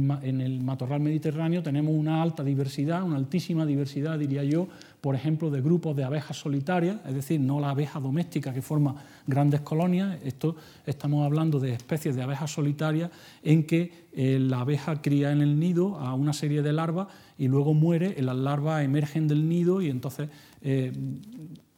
[0.41, 4.69] el, matorral mediterráneo tenemos una alta diversidad, una altísima diversidad, diría yo,
[5.01, 8.95] por ejemplo, de grupos de abejas solitarias, es decir, no la abeja doméstica que forma
[9.25, 13.11] grandes colonias, esto estamos hablando de especies de abejas solitarias
[13.43, 17.49] en que eh, la abeja cría en el nido a una serie de larvas y
[17.49, 20.29] luego muere, las larvas emergen del nido y entonces
[20.61, 20.93] eh,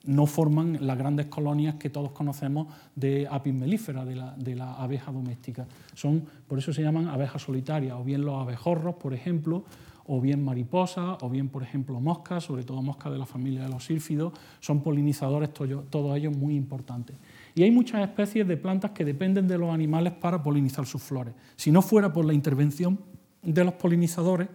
[0.10, 5.68] no forman las grandes colonias que todos conocemos de apis melífera, de la, abeja doméstica.
[5.94, 9.66] Son, por eso se llaman abejas solitarias, o bien los abejorros, por ejemplo,
[10.08, 13.70] o bien mariposas, o bien, por ejemplo, moscas, sobre todo moscas de la familia de
[13.70, 17.16] los sílfidos, son polinizadores todos ellos muy importantes.
[17.54, 21.36] Y hay muchas especies de plantas que dependen de los animales para polinizar sus flores.
[21.56, 23.00] Si no fuera por la intervención
[23.44, 24.48] de los polinizadores,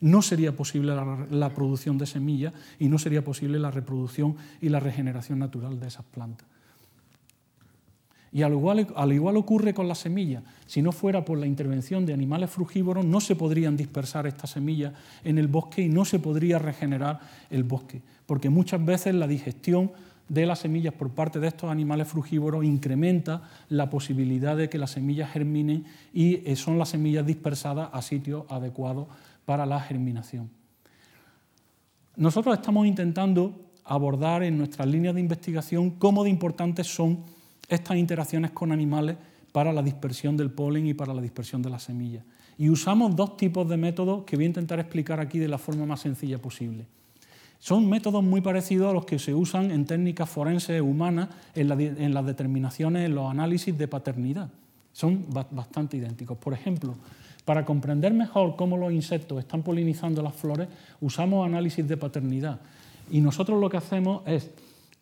[0.00, 0.94] no sería posible
[1.30, 5.88] la, producción de semillas y no sería posible la reproducción y la regeneración natural de
[5.88, 6.46] esas plantas.
[8.32, 10.42] Y al igual, al igual ocurre con las semillas.
[10.66, 14.92] Si no fuera por la intervención de animales frugívoros, no se podrían dispersar estas semillas
[15.22, 19.92] en el bosque y no se podría regenerar el bosque, porque muchas veces la digestión
[20.28, 24.92] de las semillas por parte de estos animales frugívoros incrementa la posibilidad de que las
[24.92, 29.08] semillas germinen y eh, son las semillas dispersadas a sitios adecuados
[29.44, 30.50] para la germinación.
[32.16, 37.20] Nosotros estamos intentando abordar en nuestras líneas de investigación cómo de importantes son
[37.68, 39.16] estas interacciones con animales
[39.52, 42.24] para la dispersión del polen y para la dispersión de las semillas.
[42.56, 45.86] Y usamos dos tipos de métodos que voy a intentar explicar aquí de la forma
[45.86, 46.86] más sencilla posible.
[47.58, 51.68] Son métodos muy parecidos a los que se usan en técnicas forenses humanas en,
[52.14, 54.50] las determinaciones, en los análisis de paternidad.
[54.92, 56.36] Son bastante idénticos.
[56.38, 56.94] Por ejemplo,
[57.44, 60.68] para comprender mejor cómo los insectos están polinizando las flores,
[61.00, 62.60] usamos análisis de paternidad.
[63.10, 64.50] Y nosotros lo que hacemos es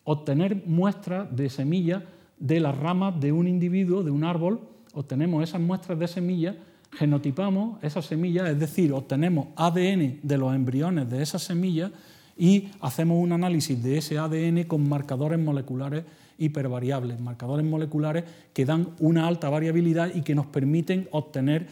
[0.03, 2.03] obtener muestras de semillas
[2.37, 4.59] de las ramas de un individuo, de un árbol,
[4.93, 6.55] obtenemos esas muestras de semillas,
[6.91, 11.91] genotipamos esas semillas, es decir, obtenemos ADN de los embriones de esas semillas
[12.37, 16.03] y hacemos un análisis de ese ADN con marcadores moleculares
[16.37, 21.67] hipervariables, marcadores moleculares que dan una alta variabilidad y que nos permiten obtener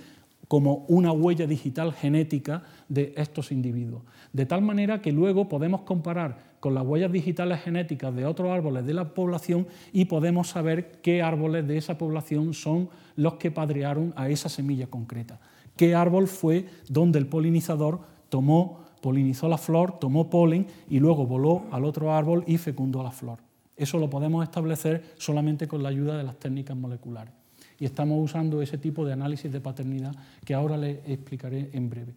[0.52, 4.02] como una huella digital genética de estos individuos.
[4.34, 8.86] De tal manera que luego podemos comparar con las huellas digitales genéticas de otros árboles
[8.86, 14.14] de la población y podemos saber qué árboles de esa población son los que padrearon
[14.18, 15.40] a esa semilla concreta.
[15.78, 21.64] Qué árbol fue donde el polinizador tomó, polinizó la flor, tomó polen y luego voló
[21.72, 23.40] al otro árbol y fecundó la flor.
[23.78, 27.41] Eso lo podemos establecer solamente con la ayuda de las técnicas moleculares.
[27.82, 30.16] Y estamos usando ese tipo de análisis de paternidad
[30.46, 32.14] que ahora les explicaré en breve.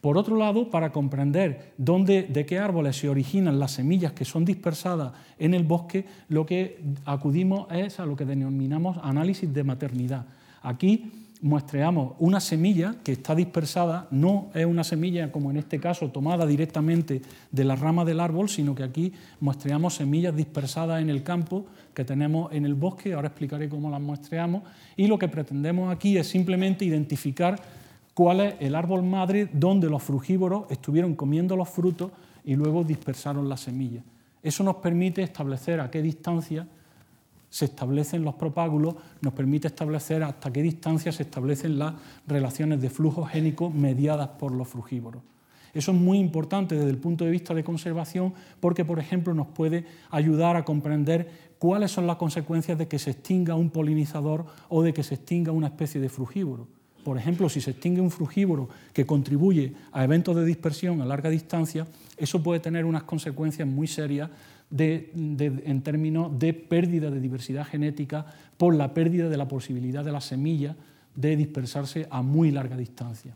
[0.00, 4.44] Por otro lado, para comprender dónde, de qué árboles se originan las semillas que son
[4.44, 10.24] dispersadas en el bosque, lo que acudimos es a lo que denominamos análisis de maternidad.
[10.62, 16.08] Aquí muestreamos una semilla que está dispersada, no es una semilla como en este caso
[16.10, 21.22] tomada directamente de la rama del árbol, sino que aquí muestreamos semillas dispersadas en el
[21.22, 21.66] campo
[21.98, 24.62] que tenemos en el bosque, ahora explicaré cómo las muestreamos,
[24.96, 27.60] y lo que pretendemos aquí es simplemente identificar
[28.14, 32.12] cuál es el árbol madre donde los frugívoros estuvieron comiendo los frutos
[32.44, 34.04] y luego dispersaron las semillas.
[34.40, 36.68] Eso nos permite establecer a qué distancia
[37.50, 41.94] se establecen los propágulos, nos permite establecer hasta qué distancia se establecen las
[42.28, 45.20] relaciones de flujo génico mediadas por los frugívoros.
[45.74, 49.48] Eso es muy importante desde el punto de vista de conservación porque, por ejemplo, nos
[49.48, 54.82] puede ayudar a comprender cuáles son las consecuencias de que se extinga un polinizador o
[54.82, 56.68] de que se extinga una especie de frugívoro.
[57.04, 61.30] Por ejemplo, si se extingue un frugívoro que contribuye a eventos de dispersión a larga
[61.30, 64.30] distancia, eso puede tener unas consecuencias muy serias
[64.70, 68.26] en términos de pérdida de diversidad genética
[68.58, 70.76] por la pérdida de la posibilidad de la semilla
[71.14, 73.34] de dispersarse a muy larga distancia.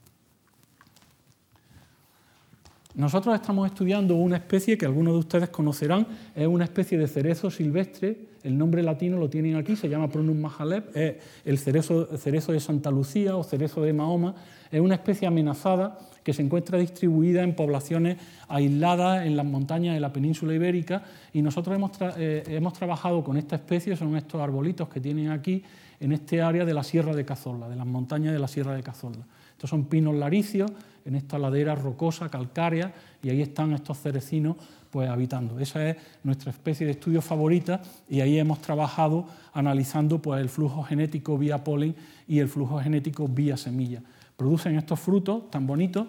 [2.94, 7.50] Nosotros estamos estudiando una especie que algunos de ustedes conocerán, es una especie de cerezo
[7.50, 11.14] silvestre, el nombre latino lo tienen aquí, se llama Prunus majaleb, es
[11.46, 14.34] el cerezo, cerezo de Santa Lucía o cerezo de Mahoma,
[14.70, 20.00] es una especie amenazada que se encuentra distribuida en poblaciones aisladas en las montañas de
[20.00, 21.02] la península ibérica
[21.32, 25.62] y nosotros hemos, eh, hemos trabajado con esta especie, son estos arbolitos que tienen aquí
[25.98, 28.82] en este área de la Sierra de Cazorla, de las montañas de la Sierra de
[28.82, 29.24] Cazorla.
[29.52, 30.70] Estos son pinos laricios
[31.04, 34.56] en esta ladera rocosa, calcárea, y ahí están estos cerecinos
[34.90, 35.58] pues, habitando.
[35.58, 40.82] Esa es nuestra especie de estudio favorita y ahí hemos trabajado analizando pues, el flujo
[40.82, 41.94] genético vía polen
[42.28, 44.02] y el flujo genético vía semilla.
[44.36, 46.06] Producen estos frutos tan bonitos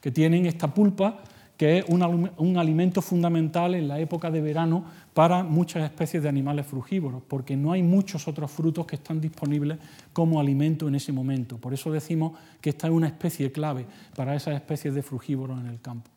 [0.00, 1.22] que tienen esta pulpa
[1.56, 6.66] que es un, alimento fundamental en la época de verano para muchas especies de animales
[6.66, 9.78] frugívoros, porque no hay muchos otros frutos que están disponibles
[10.12, 11.56] como alimento en ese momento.
[11.56, 15.66] Por eso decimos que esta es una especie clave para esas especies de frugívoros en
[15.66, 16.10] el campo.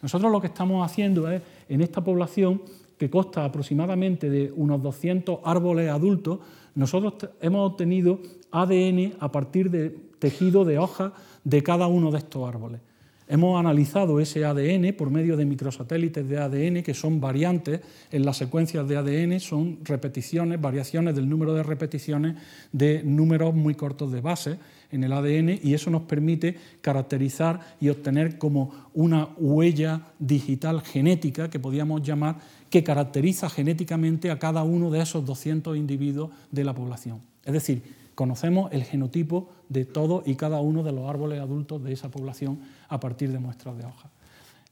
[0.00, 2.62] Nosotros lo que estamos haciendo es, en esta población,
[2.96, 6.38] que consta aproximadamente de unos 200 árboles adultos,
[6.76, 8.20] nosotros hemos obtenido
[8.52, 12.80] ADN a partir de tejido de hojas de cada uno de estos árboles.
[13.26, 17.80] Hemos analizado ese ADN por medio de microsatélites de ADN que son variantes
[18.12, 22.36] en las secuencias de ADN, son repeticiones, variaciones del número de repeticiones
[22.70, 24.58] de números muy cortos de base
[24.92, 31.48] en el ADN y eso nos permite caracterizar y obtener como una huella digital genética
[31.48, 32.36] que podríamos llamar
[32.68, 37.22] que caracteriza genéticamente a cada uno de esos 200 individuos de la población.
[37.42, 41.92] Es decir, conocemos el genotipo de todos y cada uno de los árboles adultos de
[41.92, 44.10] esa población a partir de muestras de hojas.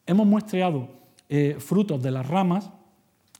[0.07, 0.89] Hemos muestreado
[1.29, 2.71] eh, frutos de las ramas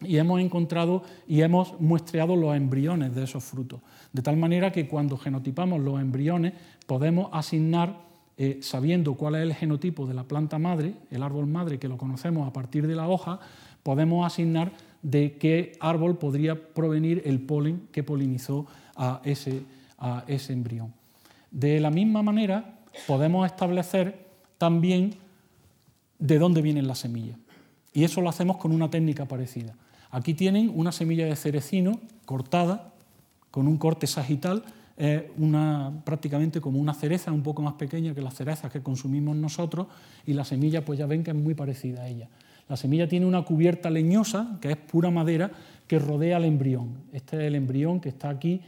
[0.01, 3.81] y hemos encontrado y hemos muestreado los embriones de esos frutos.
[4.13, 6.53] De tal manera que cuando genotipamos los embriones
[6.87, 8.01] podemos asignar,
[8.37, 11.99] eh, sabiendo cuál es el genotipo de la planta madre, el árbol madre que lo
[11.99, 13.41] conocemos a partir de la hoja,
[13.83, 14.73] podemos asignar
[15.03, 19.65] de qué árbol podría provenir el polen que polinizó a ese,
[20.03, 20.93] a ese embrión.
[21.53, 24.27] De la misma manera, podemos establecer
[24.59, 25.15] también
[26.19, 27.39] de dónde vienen las semillas.
[27.95, 29.75] Y eso lo hacemos con una técnica parecida.
[30.11, 32.93] Aquí tienen una semilla de cerecino cortada
[33.51, 34.65] con un corte sagital,
[35.37, 39.87] una, prácticamente como una cereza, un poco más pequeña que las cerezas que consumimos nosotros,
[40.27, 42.29] y la semilla, pues ya ven que es muy parecida a ella.
[42.69, 45.51] La semilla tiene una cubierta leñosa, que es pura madera,
[45.87, 46.95] que rodea al embrión.
[47.13, 48.61] Este es el embrión que está aquí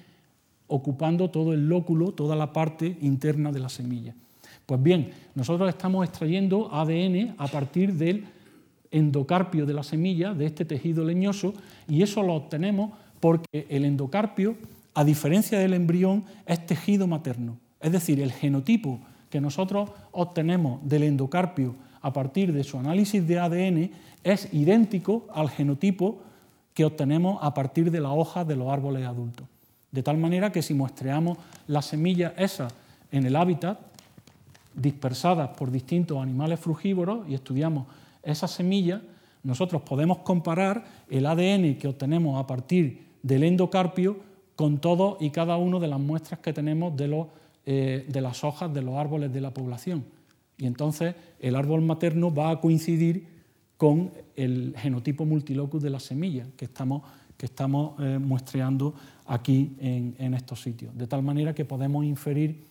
[0.67, 4.15] ocupando todo el lóculo, toda la parte interna de la semilla.
[4.67, 8.25] Pues bien, nosotros estamos extrayendo ADN a partir del
[8.91, 11.53] endocarpio de la semilla, de este tejido leñoso,
[11.89, 14.57] y eso lo obtenemos porque el endocarpio,
[14.95, 17.59] a diferencia del embrión, es tejido materno.
[17.81, 23.39] Es decir, el genotipo que nosotros obtenemos del endocarpio a partir de su análisis de
[23.39, 23.91] ADN
[24.23, 26.21] es idéntico al genotipo
[26.73, 29.47] que obtenemos a partir de la hoja de los árboles adultos.
[29.95, 31.38] De tal manera que si muestreamos
[31.68, 32.74] las semillas esas
[33.12, 33.78] en el hábitat,
[34.74, 37.86] dispersadas por distintos animales frugívoros, y estudiamos
[38.24, 39.01] esas semillas,
[39.45, 44.16] nosotros podemos comparar el ADN que obtenemos a partir del endocarpio
[44.57, 47.28] con todo y cada una de las muestras que tenemos de, los,
[47.64, 50.05] eh, de las hojas de los árboles de la población.
[50.59, 53.28] Y entonces el árbol materno va a coincidir
[53.76, 57.03] con el genotipo multilocus de la semilla que estamos,
[57.37, 58.95] que estamos eh, muestreando
[59.26, 60.97] aquí en, estos sitios.
[60.97, 62.66] De tal manera que podemos inferir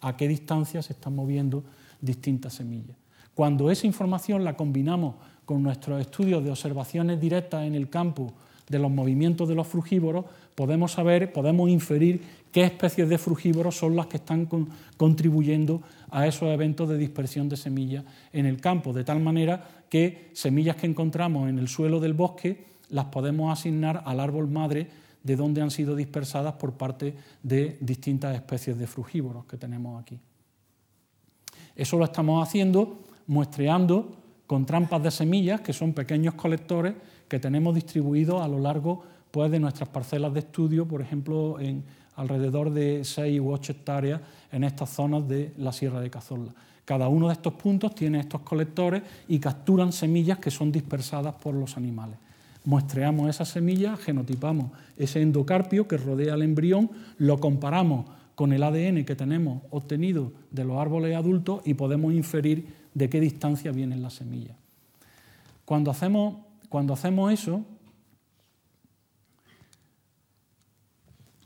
[0.00, 1.64] a qué distancia se están moviendo
[2.00, 2.96] distintas semillas.
[3.34, 8.32] Cuando esa información la combinamos con nuestros estudios de observaciones directas en el campo
[8.68, 13.96] de los movimientos de los frugívoros, podemos saber, podemos inferir qué especies de frugívoros son
[13.96, 14.48] las que están
[14.96, 20.30] contribuyendo a esos eventos de dispersión de semillas en el campo, de tal manera que
[20.34, 24.88] semillas que encontramos en el suelo del bosque las podemos asignar al árbol madre
[25.22, 30.20] de donde han sido dispersadas por parte de distintas especies de frugívoros que tenemos aquí.
[31.74, 34.16] Eso lo estamos haciendo muestreando
[34.46, 36.94] con trampas de semillas, que son pequeños colectores
[37.28, 41.84] que tenemos distribuidos a lo largo pues, de nuestras parcelas de estudio, por ejemplo, en
[42.16, 44.20] alrededor de 6 u 8 hectáreas
[44.52, 46.54] en estas zonas de la Sierra de Cazorla.
[46.84, 51.54] Cada uno de estos puntos tiene estos colectores y capturan semillas que son dispersadas por
[51.54, 52.18] los animales.
[52.64, 59.04] Muestreamos esas semillas, genotipamos ese endocarpio que rodea al embrión, lo comparamos con el ADN
[59.04, 64.14] que tenemos obtenido de los árboles adultos y podemos inferir de qué distancia vienen las
[64.14, 64.56] semillas.
[65.64, 66.36] Cuando hacemos,
[66.68, 67.64] cuando hacemos eso,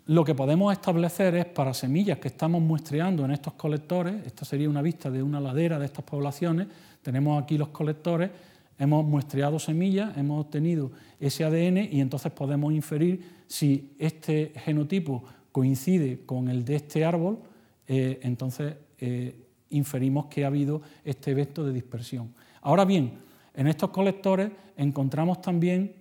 [0.06, 4.70] lo que podemos establecer es para semillas que estamos muestreando en estos colectores, esta sería
[4.70, 6.66] una vista de una ladera de estas poblaciones,
[7.02, 8.30] tenemos aquí los colectores,
[8.78, 16.20] hemos muestreado semillas, hemos obtenido ese ADN y entonces podemos inferir si este genotipo coincide
[16.24, 17.38] con el de este árbol,
[17.86, 19.34] eh, entonces eh,
[19.70, 22.32] inferimos que ha habido este evento de dispersión.
[22.62, 23.12] Ahora bien,
[23.54, 25.94] en estos colectores encontramos también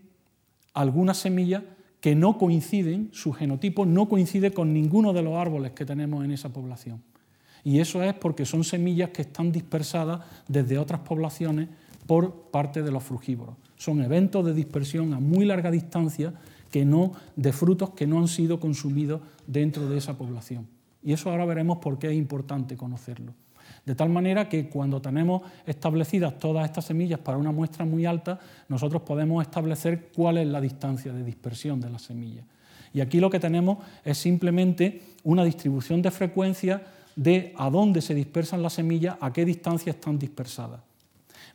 [0.73, 1.63] algunas semillas
[1.99, 6.31] que no coinciden, su genotipo no coincide con ninguno de los árboles que tenemos en
[6.31, 7.01] esa población.
[7.63, 11.69] Y eso es porque son semillas que están dispersadas desde otras poblaciones
[12.07, 13.55] por parte de los frugívoros.
[13.75, 16.33] Son eventos de dispersión a muy larga distancia
[16.71, 20.67] que no, de frutos que no han sido consumidos dentro de esa población.
[21.03, 23.33] Y eso ahora veremos por qué es importante conocerlo.
[23.85, 28.39] De tal manera que cuando tenemos establecidas todas estas semillas para una muestra muy alta,
[28.67, 32.45] nosotros podemos establecer cuál es la distancia de dispersión de las semillas.
[32.93, 36.83] Y aquí lo que tenemos es simplemente una distribución de frecuencia
[37.15, 40.86] de a dónde se dispersan las semillas, a qué distancia están dispersadas.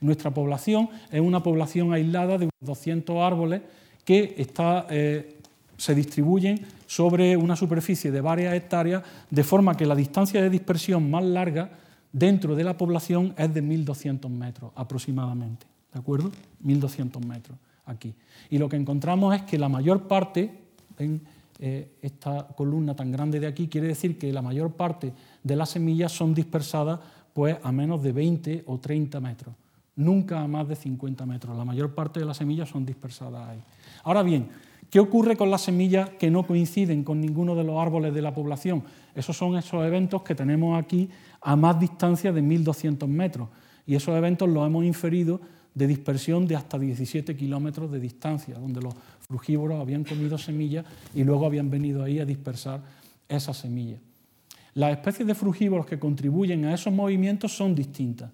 [0.03, 3.62] Nuestra población es una población aislada de unos 200 árboles
[4.05, 4.34] que
[4.90, 5.38] eh,
[5.76, 11.11] se distribuyen sobre una superficie de varias hectáreas, de forma que la distancia de dispersión
[11.11, 11.70] más larga
[12.12, 15.66] dentro de la población es de 1.200 metros aproximadamente.
[15.92, 16.30] ¿De acuerdo?
[16.64, 18.14] 1.200 metros aquí.
[18.50, 20.50] Y lo que encontramos es que la mayor parte,
[20.98, 21.22] en
[21.59, 25.70] eh, esta columna tan grande de aquí, quiere decir que la mayor parte de las
[25.70, 26.98] semillas son dispersadas
[27.32, 29.55] pues, a menos de 20 o 30 metros,
[29.97, 31.57] nunca a más de 50 metros.
[31.57, 33.62] La mayor parte de las semillas son dispersadas ahí.
[34.05, 34.49] Ahora bien,
[34.93, 38.34] ¿Qué ocurre con las semillas que no coinciden con ninguno de los árboles de la
[38.34, 38.84] población?
[39.14, 41.09] Esos son esos eventos que tenemos aquí
[41.40, 43.49] a más distancia de 1.200 metros.
[43.86, 45.40] Y esos eventos los hemos inferido
[45.74, 48.93] de dispersión de hasta 17 kilómetros de distancia, donde los
[49.26, 50.84] frugívoros habían comido semillas
[51.14, 52.82] y luego habían venido ahí a dispersar
[53.26, 53.99] esas semillas.
[54.74, 58.30] Las especies de frugívoros que contribuyen a esos movimientos son distintas.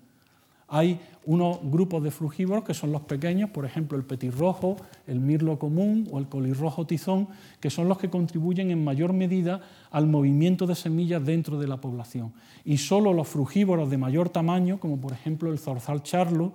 [0.68, 5.58] Hay unos grupos de frugívoros que son los pequeños, por ejemplo el petirrojo, el mirlo
[5.58, 10.66] común o el colirrojo tizón, que son los que contribuyen en mayor medida al movimiento
[10.66, 12.34] de semillas dentro de la población.
[12.64, 16.52] Y solo los frugívoros de mayor tamaño, como por ejemplo el zorzal charlo,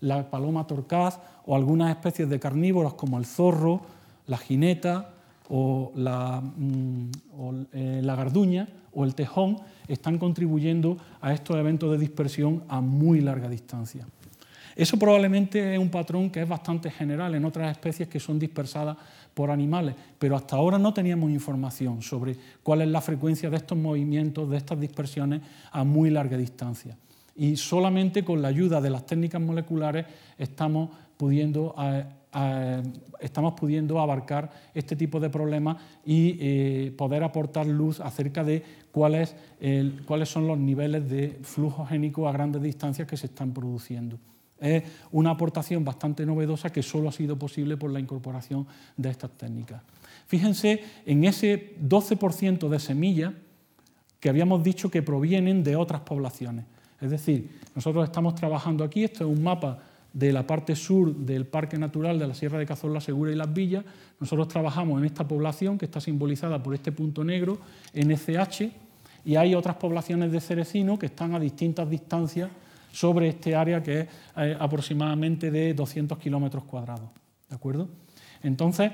[0.00, 3.80] la paloma torcaz o algunas especies de carnívoros como el zorro,
[4.26, 5.13] la jineta
[5.48, 7.10] o la, mm,
[7.72, 13.20] eh, la garduña o el tejón, están contribuyendo a estos eventos de dispersión a muy
[13.20, 14.06] larga distancia.
[14.76, 18.96] Eso probablemente es un patrón que es bastante general en otras especies que son dispersadas
[19.32, 23.78] por animales, pero hasta ahora no teníamos información sobre cuál es la frecuencia de estos
[23.78, 26.96] movimientos, de estas dispersiones a muy larga distancia.
[27.36, 30.06] Y solamente con la ayuda de las técnicas moleculares
[30.38, 31.74] estamos pudiendo
[32.34, 32.82] eh,
[33.20, 38.62] estamos pudiendo abarcar este tipo de problemas y eh, poder aportar luz acerca de
[38.92, 39.34] cuáles,
[40.06, 44.18] cuáles son los niveles de flujo génico a grandes distancias que se están produciendo.
[44.60, 48.66] Es una aportación bastante novedosa que solo ha sido posible por la incorporación
[48.96, 49.82] de estas técnicas.
[50.26, 53.32] Fíjense en ese 12% de semillas
[54.20, 56.64] que habíamos dicho que provienen de otras poblaciones.
[57.00, 59.82] Es decir, nosotros estamos trabajando aquí, esto es un mapa
[60.14, 63.52] de la parte sur del Parque Natural de la Sierra de Cazorla Segura y Las
[63.52, 63.84] Villas.
[64.20, 67.58] Nosotros trabajamos en esta población que está simbolizada por este punto negro,
[67.92, 68.70] NCH,
[69.24, 72.48] y hay otras poblaciones de cerecino que están a distintas distancias
[72.92, 77.10] sobre este área que es eh, aproximadamente de 200 kilómetros cuadrados.
[77.48, 77.88] ¿De acuerdo?
[78.42, 78.92] Entonces,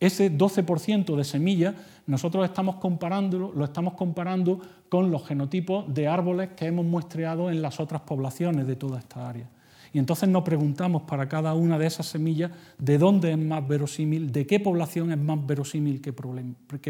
[0.00, 1.74] ese 12% de semillas
[2.06, 7.60] nosotros estamos comparándolo, lo estamos comparando con los genotipos de árboles que hemos muestreado en
[7.60, 9.48] las otras poblaciones de toda esta área.
[9.94, 14.32] Y entonces nos preguntamos para cada una de esas semillas de dónde es más verosímil,
[14.32, 16.12] de qué población es más verosímil que,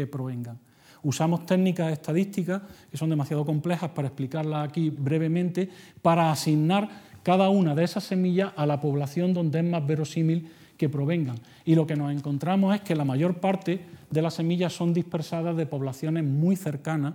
[0.07, 0.57] provengan.
[1.03, 5.69] Usamos técnicas estadísticas que son demasiado complejas para explicarlas aquí brevemente,
[6.01, 6.89] para asignar
[7.21, 11.37] cada una de esas semillas a la población donde es más verosímil que provengan.
[11.63, 15.55] Y lo que nos encontramos es que la mayor parte de las semillas son dispersadas
[15.55, 17.13] de poblaciones muy cercanas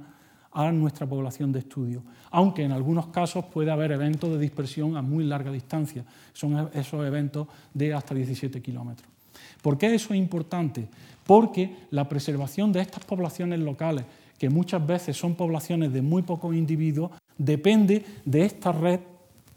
[0.53, 5.03] a nuestra población de estudio, aunque en algunos casos puede haber eventos de dispersión a
[5.03, 9.09] muy larga distancia, son esos eventos de hasta 17 kilómetros.
[9.63, 10.89] ¿Por qué eso es importante?
[11.27, 14.05] Porque la preservación de estas poblaciones locales,
[14.39, 19.01] que muchas veces son poblaciones de muy pocos individuos, depende de esta red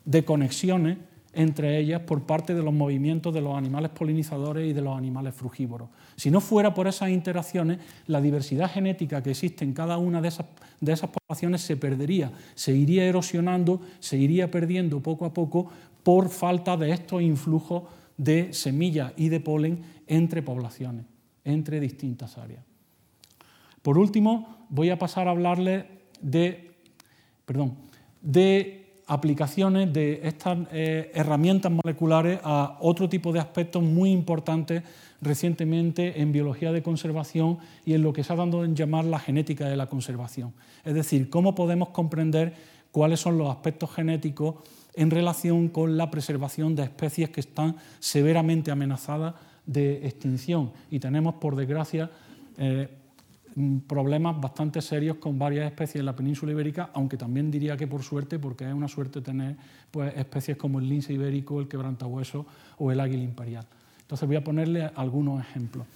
[0.06, 0.98] de conexiones
[1.34, 5.34] entre ellas por parte de los movimientos de los animales polinizadores y de los animales
[5.34, 5.90] frugívoros.
[6.16, 10.28] Si no fuera por esas interacciones, la diversidad genética que existe en cada una de
[10.28, 10.46] esas,
[10.80, 15.70] de esas poblaciones se perdería, se iría erosionando, se iría perdiendo poco a poco
[16.04, 17.84] por falta de estos influjos
[18.18, 21.06] de semillas y de polen entre poblaciones,
[21.44, 22.64] entre distintas áreas.
[23.82, 25.86] Por último, voy a pasar a hablarles
[26.22, 26.72] de,
[27.46, 27.76] perdón,
[28.22, 34.84] de aplicaciones de estas eh, herramientas moleculares a otro tipo de aspectos muy importantes
[35.24, 39.20] recientemente en biología de conservación y en lo que se ha dado en llamar la
[39.20, 40.54] genética de la conservación.
[40.84, 42.54] Es decir, cómo podemos comprender
[42.92, 44.56] cuáles son los aspectos genéticos
[44.94, 49.34] en relación con la preservación de especies que están severamente amenazadas
[49.66, 50.72] de extinción.
[50.92, 52.12] Y tenemos, por desgracia,
[52.58, 52.90] eh,
[53.88, 58.04] problemas bastante serios con varias especies en la península ibérica, aunque también diría que por
[58.04, 59.56] suerte, porque es una suerte tener
[59.92, 62.46] pues, especies como el lince ibérico, el quebrantahueso
[62.78, 63.66] o el águila imperial.
[64.14, 65.88] Entonces voy a ponerle algunos ejemplos.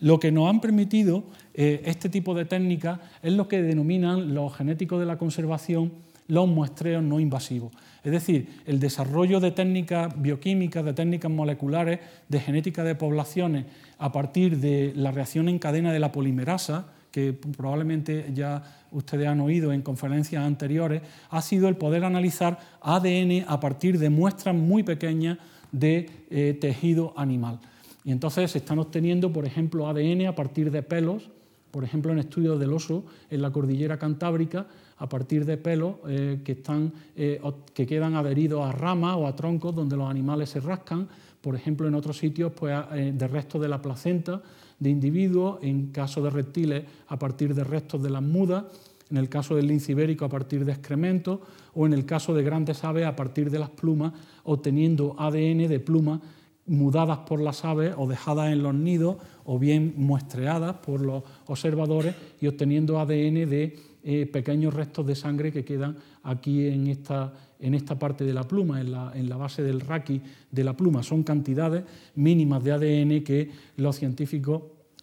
[0.00, 4.56] Lo que nos han permitido eh, este tipo de técnicas es lo que denominan los
[4.56, 5.92] genéticos de la conservación
[6.26, 7.74] los muestreos no invasivos.
[8.02, 12.00] Es decir, el desarrollo de técnicas bioquímicas, de técnicas moleculares,
[12.30, 13.66] de genética de poblaciones
[13.98, 19.40] a partir de la reacción en cadena de la polimerasa, que probablemente ya ustedes han
[19.40, 24.82] oído en conferencias anteriores, ha sido el poder analizar ADN a partir de muestras muy
[24.82, 25.36] pequeñas
[25.78, 27.60] de eh, tejido animal.
[28.04, 31.28] Y entonces se están obteniendo, por ejemplo, ADN a partir de pelos,
[31.70, 34.66] por ejemplo, en estudios del oso en la cordillera cantábrica,
[34.98, 37.40] a partir de pelos eh, que, están, eh,
[37.74, 41.08] que quedan adheridos a ramas o a troncos donde los animales se rascan,
[41.42, 44.42] por ejemplo, en otros sitios pues, de restos de la placenta
[44.78, 48.64] de individuos, en caso de reptiles a partir de restos de las mudas,
[49.10, 51.40] en el caso del lince ibérico a partir de excrementos
[51.74, 54.12] o en el caso de grandes aves a partir de las plumas,
[54.44, 56.20] obteniendo ADN de plumas
[56.66, 62.14] mudadas por las aves o dejadas en los nidos o bien muestreadas por los observadores
[62.40, 67.74] y obteniendo ADN de eh, pequeños restos de sangre que quedan aquí en esta, en
[67.74, 71.02] esta parte de la pluma, en la, en la base del raqui de la pluma.
[71.02, 71.84] Son cantidades
[72.16, 74.62] mínimas de ADN que los científicos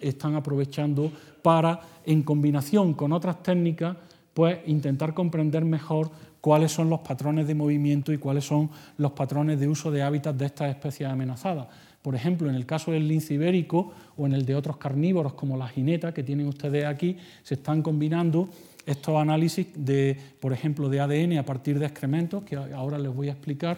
[0.09, 3.97] están aprovechando para, en combinación con otras técnicas,
[4.33, 9.59] pues intentar comprender mejor cuáles son los patrones de movimiento y cuáles son los patrones
[9.59, 11.67] de uso de hábitat de estas especies amenazadas.
[12.01, 15.55] Por ejemplo, en el caso del lince ibérico o en el de otros carnívoros como
[15.55, 18.49] la jineta que tienen ustedes aquí, se están combinando
[18.85, 23.29] estos análisis de, por ejemplo, de ADN a partir de excrementos, que ahora les voy
[23.29, 23.77] a explicar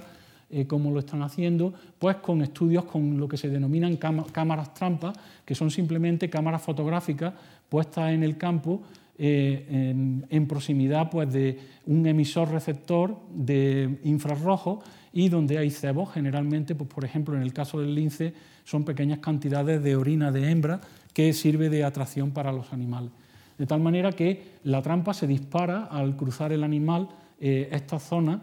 [0.56, 5.14] eh, cómo lo están haciendo, pues con estudios con lo que se denominan cámaras trampas,
[5.44, 7.34] que son simplemente cámaras fotográficas
[7.68, 8.82] puestas en el campo
[9.18, 9.92] eh,
[10.30, 14.82] en, proximidad pues, de un emisor receptor de infrarrojo
[15.12, 18.34] y donde hay cebos, generalmente, pues, por ejemplo, en el caso del lince,
[18.64, 20.80] son pequeñas cantidades de orina de hembra
[21.12, 23.12] que sirve de atracción para los animales.
[23.58, 27.10] De tal manera que la trampa se dispara al cruzar el animal
[27.42, 28.42] eh, esta zona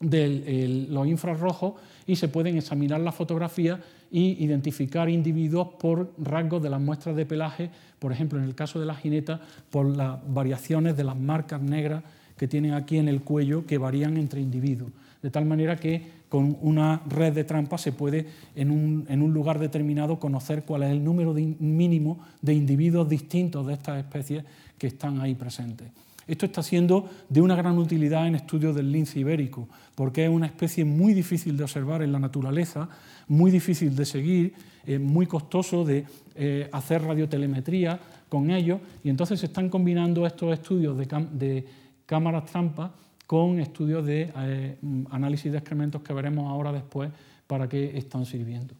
[0.00, 1.74] de los infrarrojos
[2.06, 3.80] y se pueden examinar las fotografías
[4.10, 8.78] y identificar individuos por rasgos de las muestras de pelaje, por ejemplo, en el caso
[8.78, 9.40] de la jineta,
[9.70, 12.04] por las variaciones de las marcas negras
[12.36, 14.92] que tienen aquí en el cuello que varían entre individuos.
[15.22, 20.18] De tal manera que con una red de trampas se puede en un, lugar determinado
[20.18, 24.44] conocer cuál es el número mínimo de individuos distintos de estas especies
[24.76, 25.88] que están ahí presentes.
[26.26, 30.46] Esto está siendo de una gran utilidad en estudios del lince ibérico, porque es una
[30.46, 32.88] especie muy difícil de observar en la naturaleza,
[33.28, 34.54] muy difícil de seguir,
[35.00, 36.04] muy costoso de
[36.34, 37.98] eh, hacer radiotelemetría
[38.28, 41.64] con ellos, y entonces se están combinando estos estudios de,
[42.06, 42.90] cámaras trampas
[43.26, 44.76] con estudios de eh,
[45.10, 47.10] análisis de excrementos que veremos ahora después
[47.46, 48.74] para qué están sirviendo.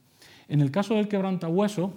[0.49, 1.93] En el caso del quebrantahueso,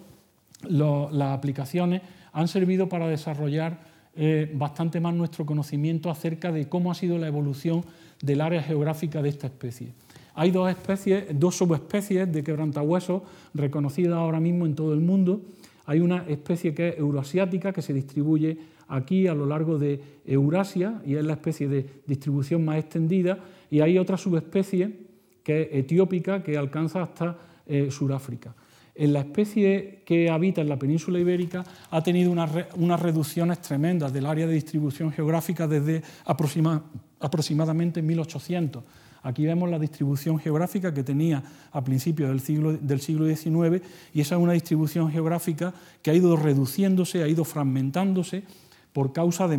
[0.67, 2.01] las aplicaciones
[2.33, 3.79] han servido para desarrollar
[4.15, 7.85] eh, bastante más nuestro conocimiento acerca de cómo ha sido la evolución
[8.21, 9.93] del área geográfica de esta especie.
[10.33, 13.21] Hay dos especies, dos subespecies de quebrantahuesos
[13.53, 15.41] reconocidas ahora mismo en todo el mundo.
[15.85, 18.57] Hay una especie que es euroasiática, que se distribuye
[18.87, 23.37] aquí a lo largo de Eurasia y es la especie de distribución más extendida.
[23.69, 24.91] Y hay otra subespecie
[25.43, 27.37] que es etiópica, que alcanza hasta
[27.67, 28.55] eh, Sudáfrica
[28.99, 34.25] en la especie que habita en la península ibérica ha tenido unas, reducciones tremendas del
[34.25, 38.83] área de distribución geográfica desde aproximadamente 1800.
[39.23, 41.41] Aquí vemos la distribución geográfica que tenía
[41.71, 42.41] a principios del
[42.99, 43.81] siglo, XIX
[44.13, 48.43] y esa es una distribución geográfica que ha ido reduciéndose, ha ido fragmentándose
[48.91, 49.49] por causas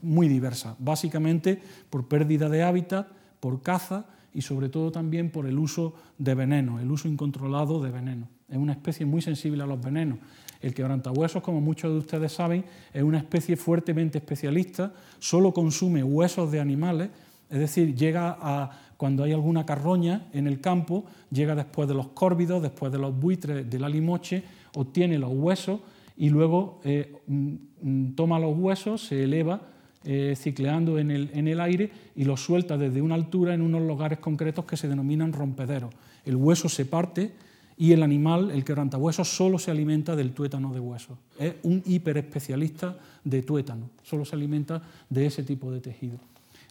[0.00, 3.08] muy diversas, básicamente por pérdida de hábitat,
[3.40, 7.90] por caza y sobre todo también por el uso de veneno, el uso incontrolado de
[7.90, 8.35] veneno.
[8.48, 10.18] Es una especie muy sensible a los venenos.
[10.60, 16.50] El quebrantahuesos, como muchos de ustedes saben, es una especie fuertemente especialista, solo consume huesos
[16.50, 17.10] de animales,
[17.50, 22.08] es decir, llega a cuando hay alguna carroña en el campo, llega después de los
[22.08, 24.42] córvidos, después de los buitres, de la limoche,
[24.74, 25.80] obtiene los huesos
[26.16, 29.60] y luego eh, mm, mm, toma los huesos, se eleva
[30.04, 33.82] eh, cicleando en el, en el aire y los suelta desde una altura en unos
[33.82, 35.92] lugares concretos que se denominan rompederos.
[36.24, 37.32] El hueso se parte
[37.78, 41.18] y el animal, el quebrantahuesos, solo se alimenta del tuétano de hueso.
[41.38, 46.18] Es un hiperespecialista de tuétano, solo se alimenta de ese tipo de tejido.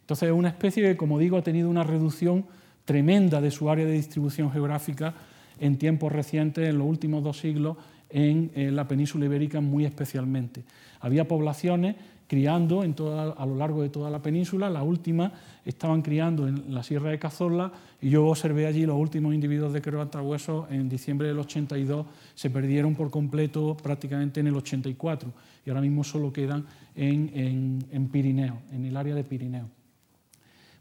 [0.01, 2.45] Entonces es una especie que, como digo, ha tenido una reducción
[2.86, 5.14] tremenda de su área de distribución geográfica
[5.60, 7.78] en tiempos recientes, en los últimos dos siglos,
[8.10, 10.64] en, en la península ibérica muy especialmente.
[10.99, 11.95] Había poblaciones
[12.28, 14.70] criando en toda, a lo largo de toda la península.
[14.70, 15.32] La última
[15.64, 17.72] estaban criando en la Sierra de Cazorla
[18.02, 19.82] y yo observé allí los últimos individuos de
[20.22, 22.06] huesos en diciembre del 82.
[22.34, 25.32] Se perdieron por completo prácticamente en el 84
[25.66, 26.66] y ahora mismo solo quedan
[26.96, 29.70] en, en, Pirineo, en el área de Pirineo.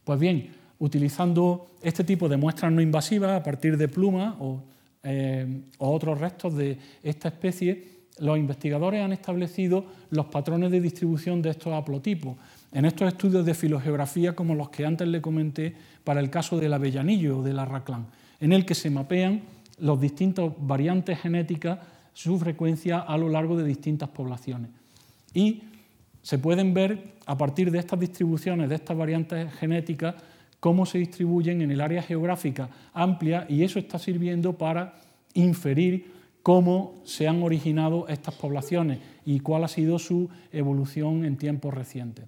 [0.05, 4.63] Pues bien, utilizando este tipo de muestras no invasivas a partir de plumas o,
[5.03, 11.43] eh, o otros restos de esta especie, los investigadores han establecido los patrones de distribución
[11.43, 12.37] de estos haplotipos.
[12.73, 16.73] En estos estudios de filogeografía, como los que antes le comenté para el caso del
[16.73, 18.07] avellanillo o del arraclán,
[18.41, 19.43] en el que se mapean
[19.79, 21.79] los distintos variantes genéticas,
[22.13, 24.71] su frecuencia a lo largo de distintas poblaciones.
[25.33, 25.63] Y
[26.23, 30.15] se pueden ver a partir de estas distribuciones, de estas variantes genéticas,
[30.61, 34.95] cómo se distribuyen en el área geográfica amplia y eso está sirviendo para
[35.35, 36.11] inferir
[36.45, 42.27] cómo se han originado estas poblaciones y cuál ha sido su evolución en tiempos recientes.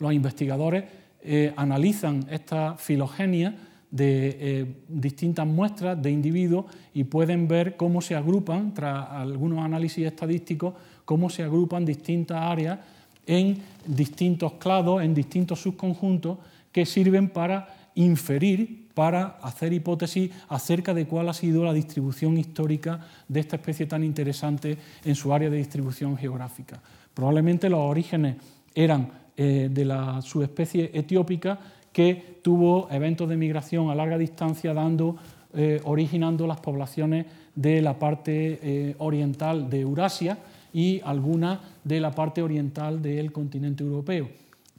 [0.00, 0.84] Los investigadores
[1.22, 3.54] eh, analizan esta filogenia
[3.88, 10.04] de eh, distintas muestras de individuos y pueden ver cómo se agrupan, tras algunos análisis
[10.04, 12.80] estadísticos, cómo se agrupan distintas áreas
[13.26, 16.38] en distintos clados, en distintos subconjuntos
[16.72, 23.00] que sirven para inferir, para hacer hipótesis acerca de cuál ha sido la distribución histórica
[23.28, 26.80] de esta especie tan interesante en su área de distribución geográfica.
[27.12, 28.36] Probablemente los orígenes
[28.74, 31.58] eran eh, de la subespecie etiópica
[31.92, 35.16] que tuvo eventos de migración a larga distancia, dando,
[35.54, 40.38] eh, originando las poblaciones de la parte eh, oriental de Eurasia
[40.72, 44.28] y algunas de la parte oriental del continente europeo.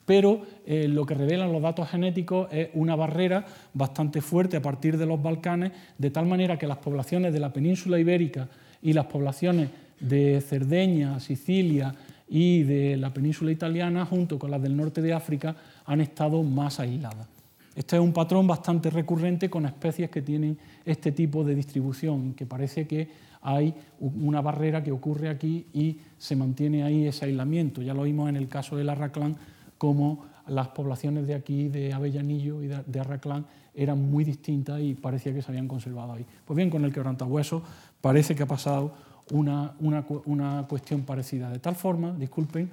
[0.05, 4.97] Pero eh, lo que revelan los datos genéticos es una barrera bastante fuerte a partir
[4.97, 8.47] de los Balcanes, de tal manera que las poblaciones de la península ibérica
[8.81, 11.95] y las poblaciones de Cerdeña, Sicilia
[12.27, 16.79] y de la península italiana, junto con las del norte de África, han estado más
[16.79, 17.27] aisladas.
[17.75, 22.45] Este es un patrón bastante recurrente con especies que tienen este tipo de distribución, que
[22.45, 23.09] parece que
[23.41, 27.81] hay una barrera que ocurre aquí y se mantiene ahí ese aislamiento.
[27.81, 29.35] Ya lo vimos en el caso del Arraclán,
[29.77, 35.33] como las poblaciones de aquí, de Avellanillo y de Arraclán, eran muy distintas y parecía
[35.33, 36.25] que se habían conservado ahí.
[36.45, 37.61] Pues bien, con el quebrantahueso
[37.99, 38.93] parece que ha pasado
[39.31, 41.49] una, una cuestión parecida.
[41.49, 42.69] De tal forma, disculpen,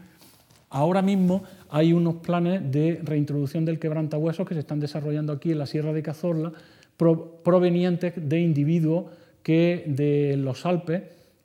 [0.74, 5.58] Ahora mismo hay unos planes de reintroducción del quebrantahuesos que se están desarrollando aquí en
[5.58, 6.50] la Sierra de Cazorla,
[6.96, 9.04] provenientes de individuos
[9.42, 11.02] que de los Alpes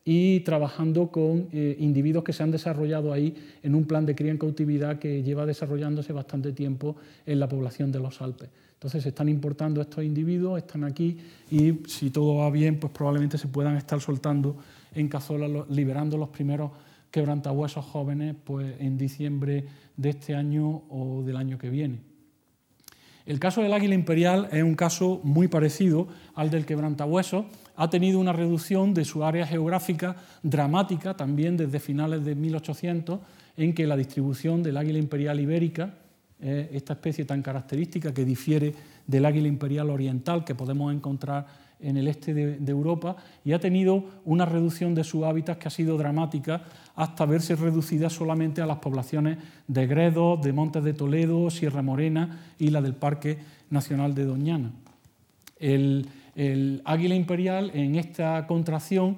[0.09, 4.31] y trabajando con eh, individuos que se han desarrollado ahí en un plan de cría
[4.31, 6.95] en cautividad que lleva desarrollándose bastante tiempo
[7.25, 8.47] en la población de los Alpes.
[8.71, 11.17] Entonces se están importando estos individuos, están aquí
[11.51, 14.55] y si todo va bien, pues probablemente se puedan estar soltando
[14.95, 16.71] en Cazorla, liberando los primeros
[17.11, 19.65] quebrantahuesos jóvenes pues, en diciembre
[19.97, 21.99] de este año o del año que viene.
[23.27, 27.43] El caso del águila imperial es un caso muy parecido al del quebrantahuesos.
[27.78, 33.19] Ha tenido una reducción de su área geográfica dramática también desde finales de 1800,
[33.55, 35.93] en que la distribución del águila imperial ibérica,
[36.39, 38.73] esta especie tan característica que difiere
[39.07, 41.45] del águila imperial oriental que podemos encontrar
[41.80, 43.15] en el este de, Europa
[43.45, 46.63] y ha tenido una reducción de su hábitat que ha sido dramática
[46.95, 52.53] hasta verse reducida solamente a las poblaciones de Gredos, de Montes de Toledo, Sierra Morena
[52.57, 53.38] y la del Parque
[53.69, 54.71] Nacional de Doñana.
[55.59, 56.07] El,
[56.85, 59.17] águila imperial en esta contracción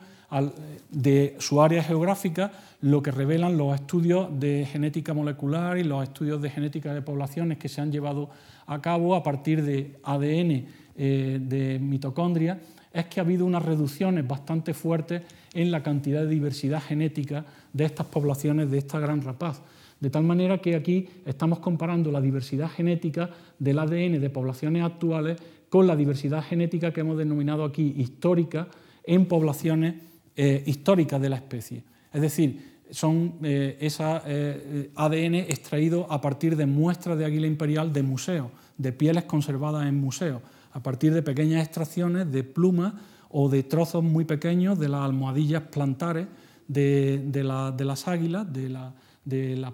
[0.89, 2.51] de su área geográfica,
[2.81, 7.57] lo que revelan los estudios de genética molecular y los estudios de genética de poblaciones
[7.57, 8.29] que se han llevado
[8.67, 10.65] a cabo a partir de ADN
[10.95, 12.59] eh, de mitocondria
[12.93, 17.85] es que ha habido unas reducciones bastante fuertes en la cantidad de diversidad genética de
[17.85, 19.61] estas poblaciones de esta gran rapaz.
[19.99, 25.37] De tal manera que aquí estamos comparando la diversidad genética del ADN de poblaciones actuales
[25.69, 28.67] con la diversidad genética que hemos denominado aquí histórica
[29.03, 29.95] en poblaciones
[30.35, 31.83] eh, históricas de la especie.
[32.11, 38.51] Es decir, son eh, ADN extraído a partir de muestras de águila imperial de museos,
[38.77, 40.41] de pieles conservadas en museos
[40.71, 42.93] a partir de pequeñas extracciones de plumas
[43.29, 46.27] o de trozos muy pequeños de las almohadillas plantares
[46.67, 48.69] de, las águilas, de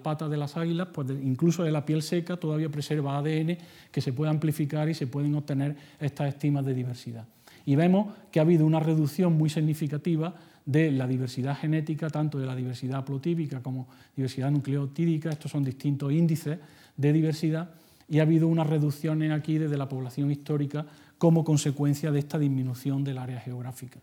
[0.02, 3.58] pata de las águilas, pues incluso de la piel seca todavía preserva ADN
[3.90, 7.26] que se puede amplificar y se pueden obtener estas estimas de diversidad.
[7.64, 10.34] Y vemos que ha habido una reducción muy significativa
[10.64, 16.12] de la diversidad genética, tanto de la diversidad haplotípica como diversidad nucleotídica, estos son distintos
[16.12, 16.58] índices
[16.96, 17.70] de diversidad,
[18.08, 20.86] y ha habido unas reducciones aquí desde la población histórica
[21.18, 24.00] como consecuencia de esta disminución del área geográfica.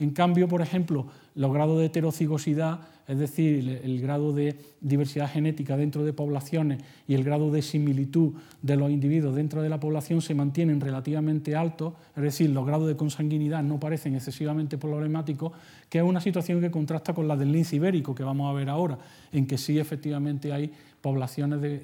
[0.00, 5.76] En cambio, por ejemplo, los grados de heterocigosidad, es decir, el grado de diversidad genética
[5.76, 8.32] dentro de poblaciones y el grado de similitud
[8.62, 12.88] de los individuos dentro de la población se mantienen relativamente altos, es decir, los grados
[12.88, 15.52] de consanguinidad no parecen excesivamente problemáticos,
[15.90, 18.70] que es una situación que contrasta con la del lince ibérico que vamos a ver
[18.70, 18.98] ahora,
[19.32, 20.72] en que sí efectivamente hay
[21.02, 21.82] poblaciones de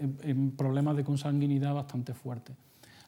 [0.56, 2.56] problemas de consanguinidad bastante fuertes.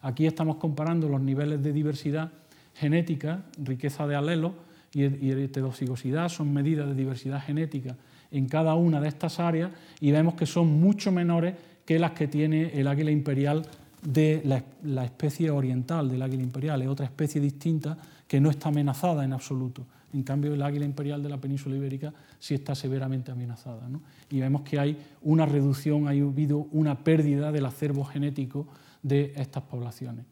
[0.02, 2.30] Aquí estamos comparando los niveles de diversidad
[2.74, 4.52] genética, riqueza de alelos,
[4.92, 7.96] y heterocigosidad son medidas de diversidad genética
[8.30, 9.70] en cada una de estas áreas
[10.00, 13.66] y vemos que son mucho menores que las que tiene el águila imperial
[14.02, 16.82] de la, especie oriental del águila imperial.
[16.82, 19.86] Es otra especie distinta que no está amenazada en absoluto.
[20.12, 23.88] En cambio, el águila imperial de la península ibérica sí está severamente amenazada.
[24.30, 28.66] Y vemos que hay una reducción, ha habido una pérdida del acervo genético
[29.02, 30.24] de estas poblaciones.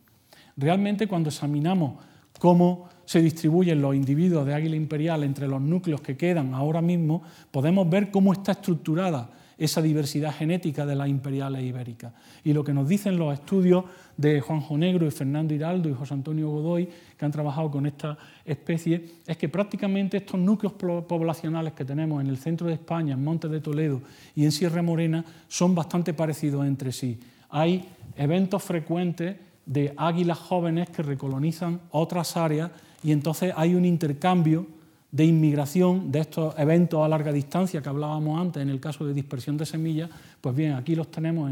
[0.57, 2.03] Realmente, cuando examinamos
[2.39, 7.23] cómo se distribuyen los individuos de águila imperial entre los núcleos que quedan ahora mismo,
[7.51, 12.13] podemos ver cómo está estructurada esa diversidad genética de las imperiales ibéricas.
[12.45, 13.85] Y lo que nos dicen los estudios
[14.17, 18.19] de Juanjo Negro y Fernando Hiraldo y José Antonio Godoy, que han trabajado con esta
[18.45, 23.25] especie, es que prácticamente estos núcleos poblacionales que tenemos en el centro de España, en
[23.25, 24.03] Montes de Toledo
[24.35, 27.19] y en Sierra Morena, son bastante parecidos entre sí.
[27.49, 32.71] Hay eventos frecuentes de águilas jóvenes que recolonizan otras áreas
[33.03, 34.67] y entonces hay un intercambio
[35.13, 39.15] de inmigración de estos eventos a larga distancia que hablábamos antes en el caso de
[39.15, 41.51] dispersión de semillas, pues bien, aquí los tenemos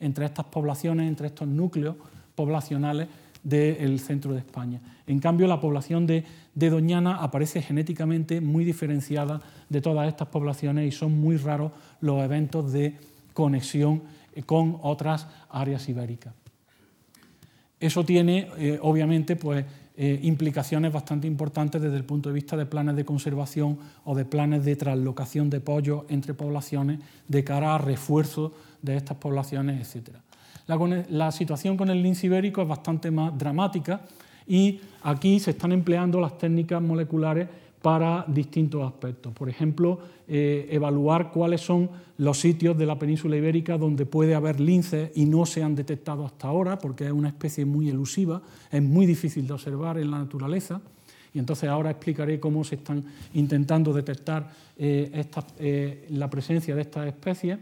[0.00, 1.96] entre estas poblaciones, entre estos núcleos
[2.34, 3.08] poblacionales
[3.42, 4.80] del centro de España.
[5.06, 10.96] En cambio, la población de, Doñana aparece genéticamente muy diferenciada de todas estas poblaciones y
[10.96, 12.96] son muy raros los eventos de
[13.34, 14.02] conexión
[14.46, 16.34] con otras áreas ibéricas.
[17.78, 19.64] Eso tiene, eh, obviamente, pues,
[19.98, 24.26] eh, implicaciones bastante importantes desde el punto de vista de planes de conservación o de
[24.26, 30.16] planes de traslocación de pollos entre poblaciones de cara a refuerzo de estas poblaciones, etc.
[30.66, 30.76] La,
[31.08, 34.02] la situación con el lince ibérico es bastante más dramática
[34.46, 37.48] y aquí se están empleando las técnicas moleculares
[37.82, 39.32] para distintos aspectos.
[39.32, 39.98] Por ejemplo,
[40.28, 45.24] eh, evaluar cuáles son los sitios de la península ibérica donde puede haber linces y
[45.26, 49.46] no se han detectado hasta ahora, porque es una especie muy elusiva, es muy difícil
[49.46, 50.80] de observar en la naturaleza.
[51.32, 53.04] Y entonces ahora explicaré cómo se están
[53.34, 55.24] intentando detectar eh,
[55.58, 57.58] eh, la presencia de estas especies.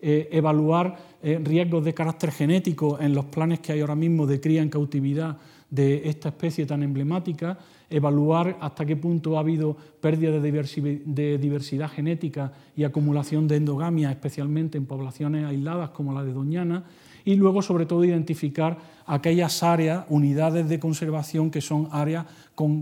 [0.00, 4.68] evaluar riesgos de carácter genético en los planes que hay ahora mismo de cría en
[4.68, 5.38] cautividad
[5.70, 7.58] de esta especie tan emblemática,
[7.94, 14.78] evaluar hasta qué punto ha habido pérdida de diversidad genética y acumulación de endogamia, especialmente
[14.78, 16.84] en poblaciones aisladas como la de Doñana,
[17.24, 18.76] y luego, sobre todo, identificar
[19.06, 22.26] aquellas áreas, unidades de conservación que son áreas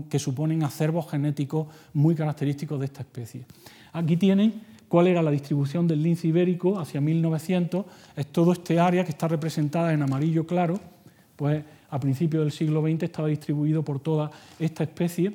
[0.09, 3.45] que suponen acervos genéticos muy característicos de esta especie.
[3.93, 7.85] Aquí tienen cuál era la distribución del lince ibérico hacia 1900,
[8.15, 10.79] es todo este área que está representada en amarillo claro,
[11.35, 11.63] pues
[11.93, 15.31] a principios del siglo XX estaba distribuido por toda esta especie,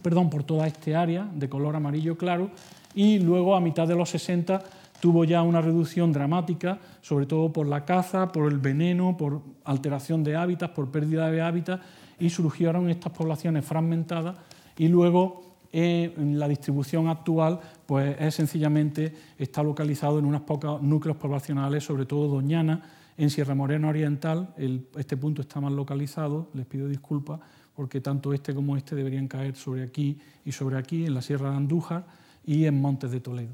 [0.00, 2.50] perdón, por toda este área de color amarillo claro
[2.94, 4.62] y luego a mitad de los 60
[5.00, 10.24] tuvo ya una reducción dramática, sobre todo por la caza, por el veneno, por alteración
[10.24, 11.84] de hábitats, por pérdida de hábitats
[12.18, 14.34] y surgieron estas poblaciones fragmentadas
[14.78, 15.42] y luego
[15.74, 22.06] eh, la distribución actual pues es sencillamente está localizado en unos pocos núcleos poblacionales, sobre
[22.06, 22.80] todo Doñana,
[23.18, 24.54] en Sierra Morena Oriental,
[24.96, 27.40] este punto está mal localizado, les pido disculpas,
[27.74, 31.50] porque tanto este como este deberían caer sobre aquí y sobre aquí, en la Sierra
[31.50, 32.06] de Andújar
[32.46, 33.50] y en Montes de Toledo.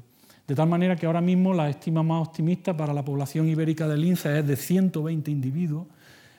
[0.47, 4.01] De tal manera que ahora mismo la estima más optimista para la población ibérica del
[4.01, 5.87] lince es de 120 individuos.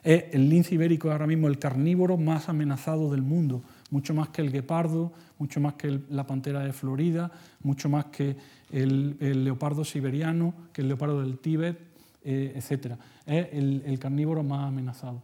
[0.05, 4.43] el lince ibérico es ahora mismo el carnívoro más amenazado del mundo, mucho más que
[4.43, 7.33] el guepardo, mucho más que la pantera de Florida,
[7.64, 8.37] mucho más que
[8.70, 11.96] el leopardo siberiano, que el leopardo del Tíbet,
[12.29, 12.99] eh, etcétera.
[13.24, 15.22] Es el, carnívoro más amenazado.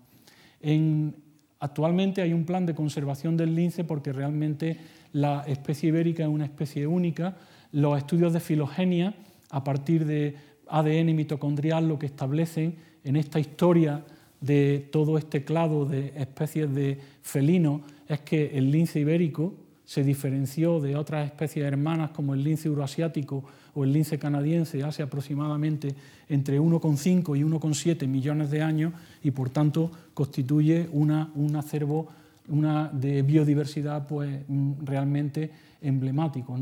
[1.59, 4.79] actualmente hay un plan de conservación del lince porque realmente
[5.13, 7.37] la especie ibérica es una especie única.
[7.73, 9.17] Los estudios de filogenia,
[9.51, 10.37] a partir de
[10.69, 14.05] ADN mitocondrial, lo que establecen en esta historia
[14.41, 19.55] de todo este clado de especies de felinos es que el lince ibérico
[19.93, 25.03] se diferenció de otras especies hermanas como el lince euroasiático o el lince canadiense hace
[25.03, 25.95] aproximadamente
[26.31, 32.09] entre 1,5 y 1,7 millones de años y por tanto constituye una, un acervo
[32.49, 35.51] una de biodiversidad pues, mm, realmente
[35.83, 36.57] emblemático.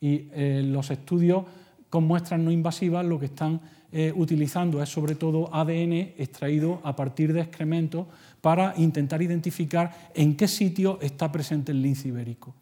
[0.00, 1.46] Y eh, los estudios
[1.90, 3.60] con muestras no invasivas lo que están
[3.90, 8.06] eh, utilizando es sobre todo ADN extraído a partir de excrementos
[8.40, 12.54] para intentar identificar en qué sitio está presente el lince ibérico.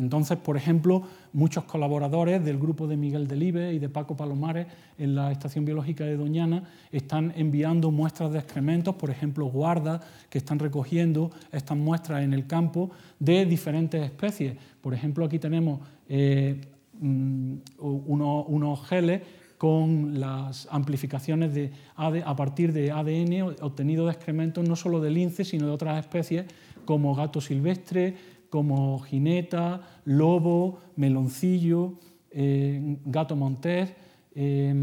[0.00, 1.02] Entonces, por ejemplo,
[1.34, 6.04] muchos colaboradores del grupo de Miguel Delibe y de Paco Palomares en la Estación Biológica
[6.04, 12.22] de Doñana están enviando muestras de excrementos, por ejemplo, guardas que están recogiendo estas muestras
[12.22, 14.56] en el campo de diferentes especies.
[14.80, 16.58] Por ejemplo, aquí tenemos eh,
[16.98, 19.20] mm, unos, geles
[19.58, 25.44] con las amplificaciones de a partir de ADN obtenido de excrementos no solo de lince,
[25.44, 26.46] sino de otras especies
[26.86, 28.16] como gato silvestre,
[28.50, 31.94] como jineta, lobo, meloncillo,
[32.30, 33.94] eh, gato montés,
[34.34, 34.74] eh,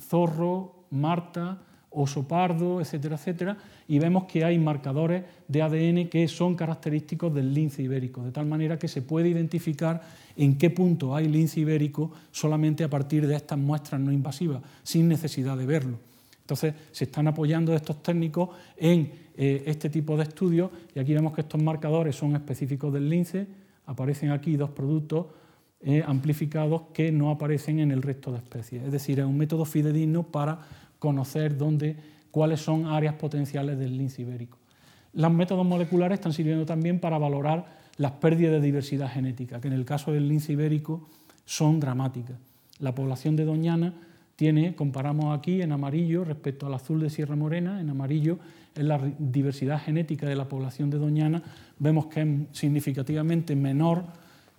[0.00, 3.56] zorro, marta, oso pardo, etcétera, etcétera,
[3.88, 8.46] y vemos que hay marcadores de ADN que son característicos del lince ibérico, de tal
[8.46, 10.02] manera que se puede identificar
[10.36, 15.08] en qué punto hay lince ibérico solamente a partir de estas muestras no invasivas, sin
[15.08, 15.98] necesidad de verlo.
[16.46, 21.34] Entonces, se están apoyando estos técnicos en eh, este tipo de estudios y aquí vemos
[21.34, 23.48] que estos marcadores son específicos del lince,
[23.84, 25.26] aparecen aquí dos productos
[25.80, 28.84] eh, amplificados que no aparecen en el resto de especies.
[28.84, 30.60] Es decir, es un método fidedigno para
[31.00, 31.96] conocer dónde,
[32.30, 34.58] cuáles son áreas potenciales del lince ibérico.
[35.14, 37.66] Los métodos moleculares están sirviendo también para valorar
[37.96, 41.08] las pérdidas de diversidad genética, que en el caso del lince ibérico
[41.44, 42.36] son dramáticas.
[42.78, 43.94] La población de Doñana
[44.36, 48.38] tiene, comparamos aquí en amarillo respecto al azul de Sierra Morena, en amarillo
[48.74, 51.42] es la diversidad genética de la población de Doñana,
[51.78, 54.04] vemos que es significativamente menor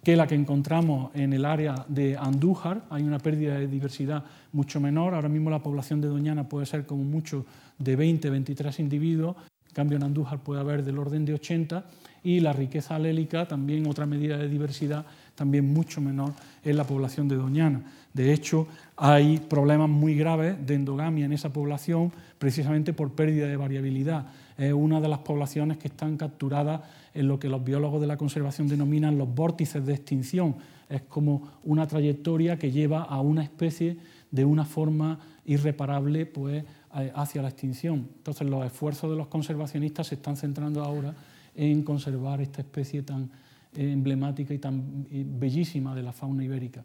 [0.04, 4.80] que la que encontramos en el área de Andújar, hay una pérdida de diversidad mucho
[4.80, 7.46] menor, ahora mismo la población de Doñana puede ser como mucho
[7.78, 9.36] de 20, 23 individuos,
[9.68, 11.86] en cambio en Andújar puede haber del orden de 80,
[12.24, 15.06] y la riqueza alélica, también otra medida de diversidad,
[15.38, 16.34] también mucho menor
[16.66, 17.84] en la población de Doñana.
[18.12, 23.56] De hecho, hay problemas muy graves de endogamia en esa población precisamente por pérdida de
[23.56, 24.26] variabilidad.
[24.58, 26.82] Es una de las poblaciones que están capturadas
[27.14, 30.56] en lo que los biólogos de la conservación denominan los vórtices de extinción.
[30.90, 33.98] Es como una trayectoria que lleva a una especie
[34.32, 36.66] de una forma irreparable pues,
[37.14, 38.08] hacia la extinción.
[38.18, 41.14] Entonces los esfuerzos de los conservacionistas se están centrando ahora
[41.56, 43.30] en conservar esta especie tan
[43.78, 46.84] emblemática y tan bellísima de la fauna ibérica.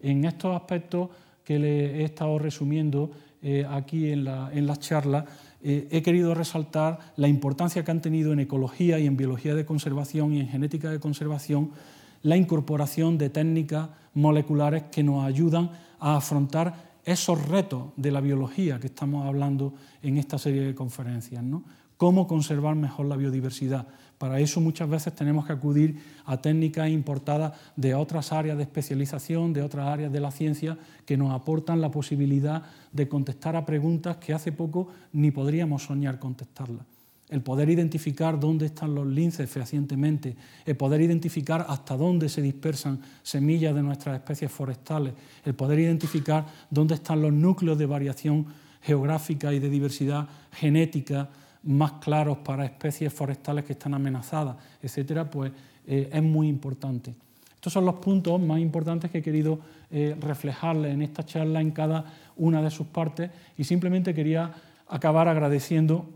[0.00, 1.08] En estos aspectos
[1.42, 3.10] que le he estado resumiendo
[3.42, 5.24] eh, aquí en, la, en las charlas,
[5.62, 9.64] eh, he querido resaltar la importancia que han tenido en ecología y en biología de
[9.64, 11.70] conservación y en genética de conservación
[12.22, 15.70] la incorporación de técnicas moleculares que nos ayudan
[16.00, 21.42] a afrontar esos retos de la biología que estamos hablando en esta serie de conferencias.
[21.42, 21.64] ¿no?
[21.96, 23.86] Cómo conservar mejor la biodiversidad,
[24.18, 29.52] para eso muchas veces tenemos que acudir a técnicas importadas de otras áreas de especialización,
[29.52, 32.62] de otras áreas de la ciencia, que nos aportan la posibilidad
[32.92, 36.86] de contestar a preguntas que hace poco ni podríamos soñar contestarlas.
[37.30, 40.36] El poder identificar dónde están los linces fehacientemente,
[40.66, 46.46] el poder identificar hasta dónde se dispersan semillas de nuestras especies forestales, el poder identificar
[46.70, 48.46] dónde están los núcleos de variación
[48.82, 51.30] geográfica y de diversidad genética
[51.64, 55.52] más claros para especies forestales que están amenazadas, etcétera, pues
[55.86, 57.14] eh, es muy importante.
[57.54, 59.58] Estos son los puntos más importantes que he querido
[59.90, 62.04] eh, reflejarles en esta charla en cada
[62.36, 64.52] una de sus partes y simplemente quería
[64.88, 66.06] acabar agradeciendo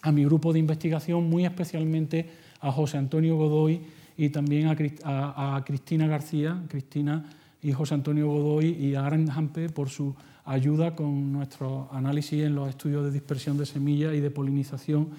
[0.00, 3.82] a mi grupo de investigación, muy especialmente a José Antonio Godoy
[4.16, 7.24] y también a, Cristina García, Cristina
[7.62, 10.14] y José Antonio Godoy y a Aaron Hampe por su
[10.44, 15.10] ayuda con nuestro análisis en los estudios de dispersión de semillas y de polinización,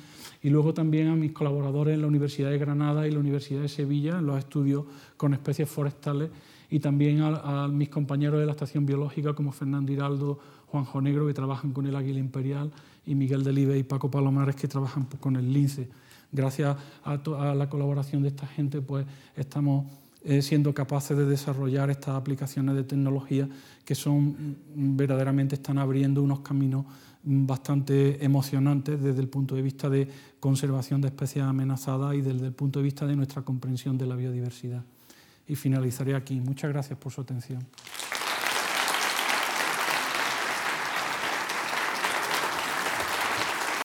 [0.41, 3.69] y luego también a mis colaboradores en la Universidad de Granada y la Universidad de
[3.69, 6.29] Sevilla en los estudios con especies forestales,
[6.69, 11.33] y también a, mis compañeros de la estación biológica como Fernando Hiraldo, Juanjo Negro, que
[11.33, 12.71] trabajan con el águila imperial,
[13.05, 15.89] y Miguel Delibe y Paco Palomares, que trabajan con el lince.
[16.31, 19.05] Gracias a, la colaboración de esta gente, pues
[19.35, 19.85] estamos
[20.41, 23.49] siendo capaces de desarrollar estas aplicaciones de tecnología
[23.83, 26.85] que son mm, verdaderamente están abriendo unos caminos
[27.23, 30.07] mm, bastante emocionantes desde el punto de vista de
[30.39, 34.15] conservación de especies amenazadas y desde el punto de vista de nuestra comprensión de la
[34.15, 34.83] biodiversidad.
[35.47, 36.39] Y finalizaré aquí.
[36.39, 37.65] Muchas gracias por su atención.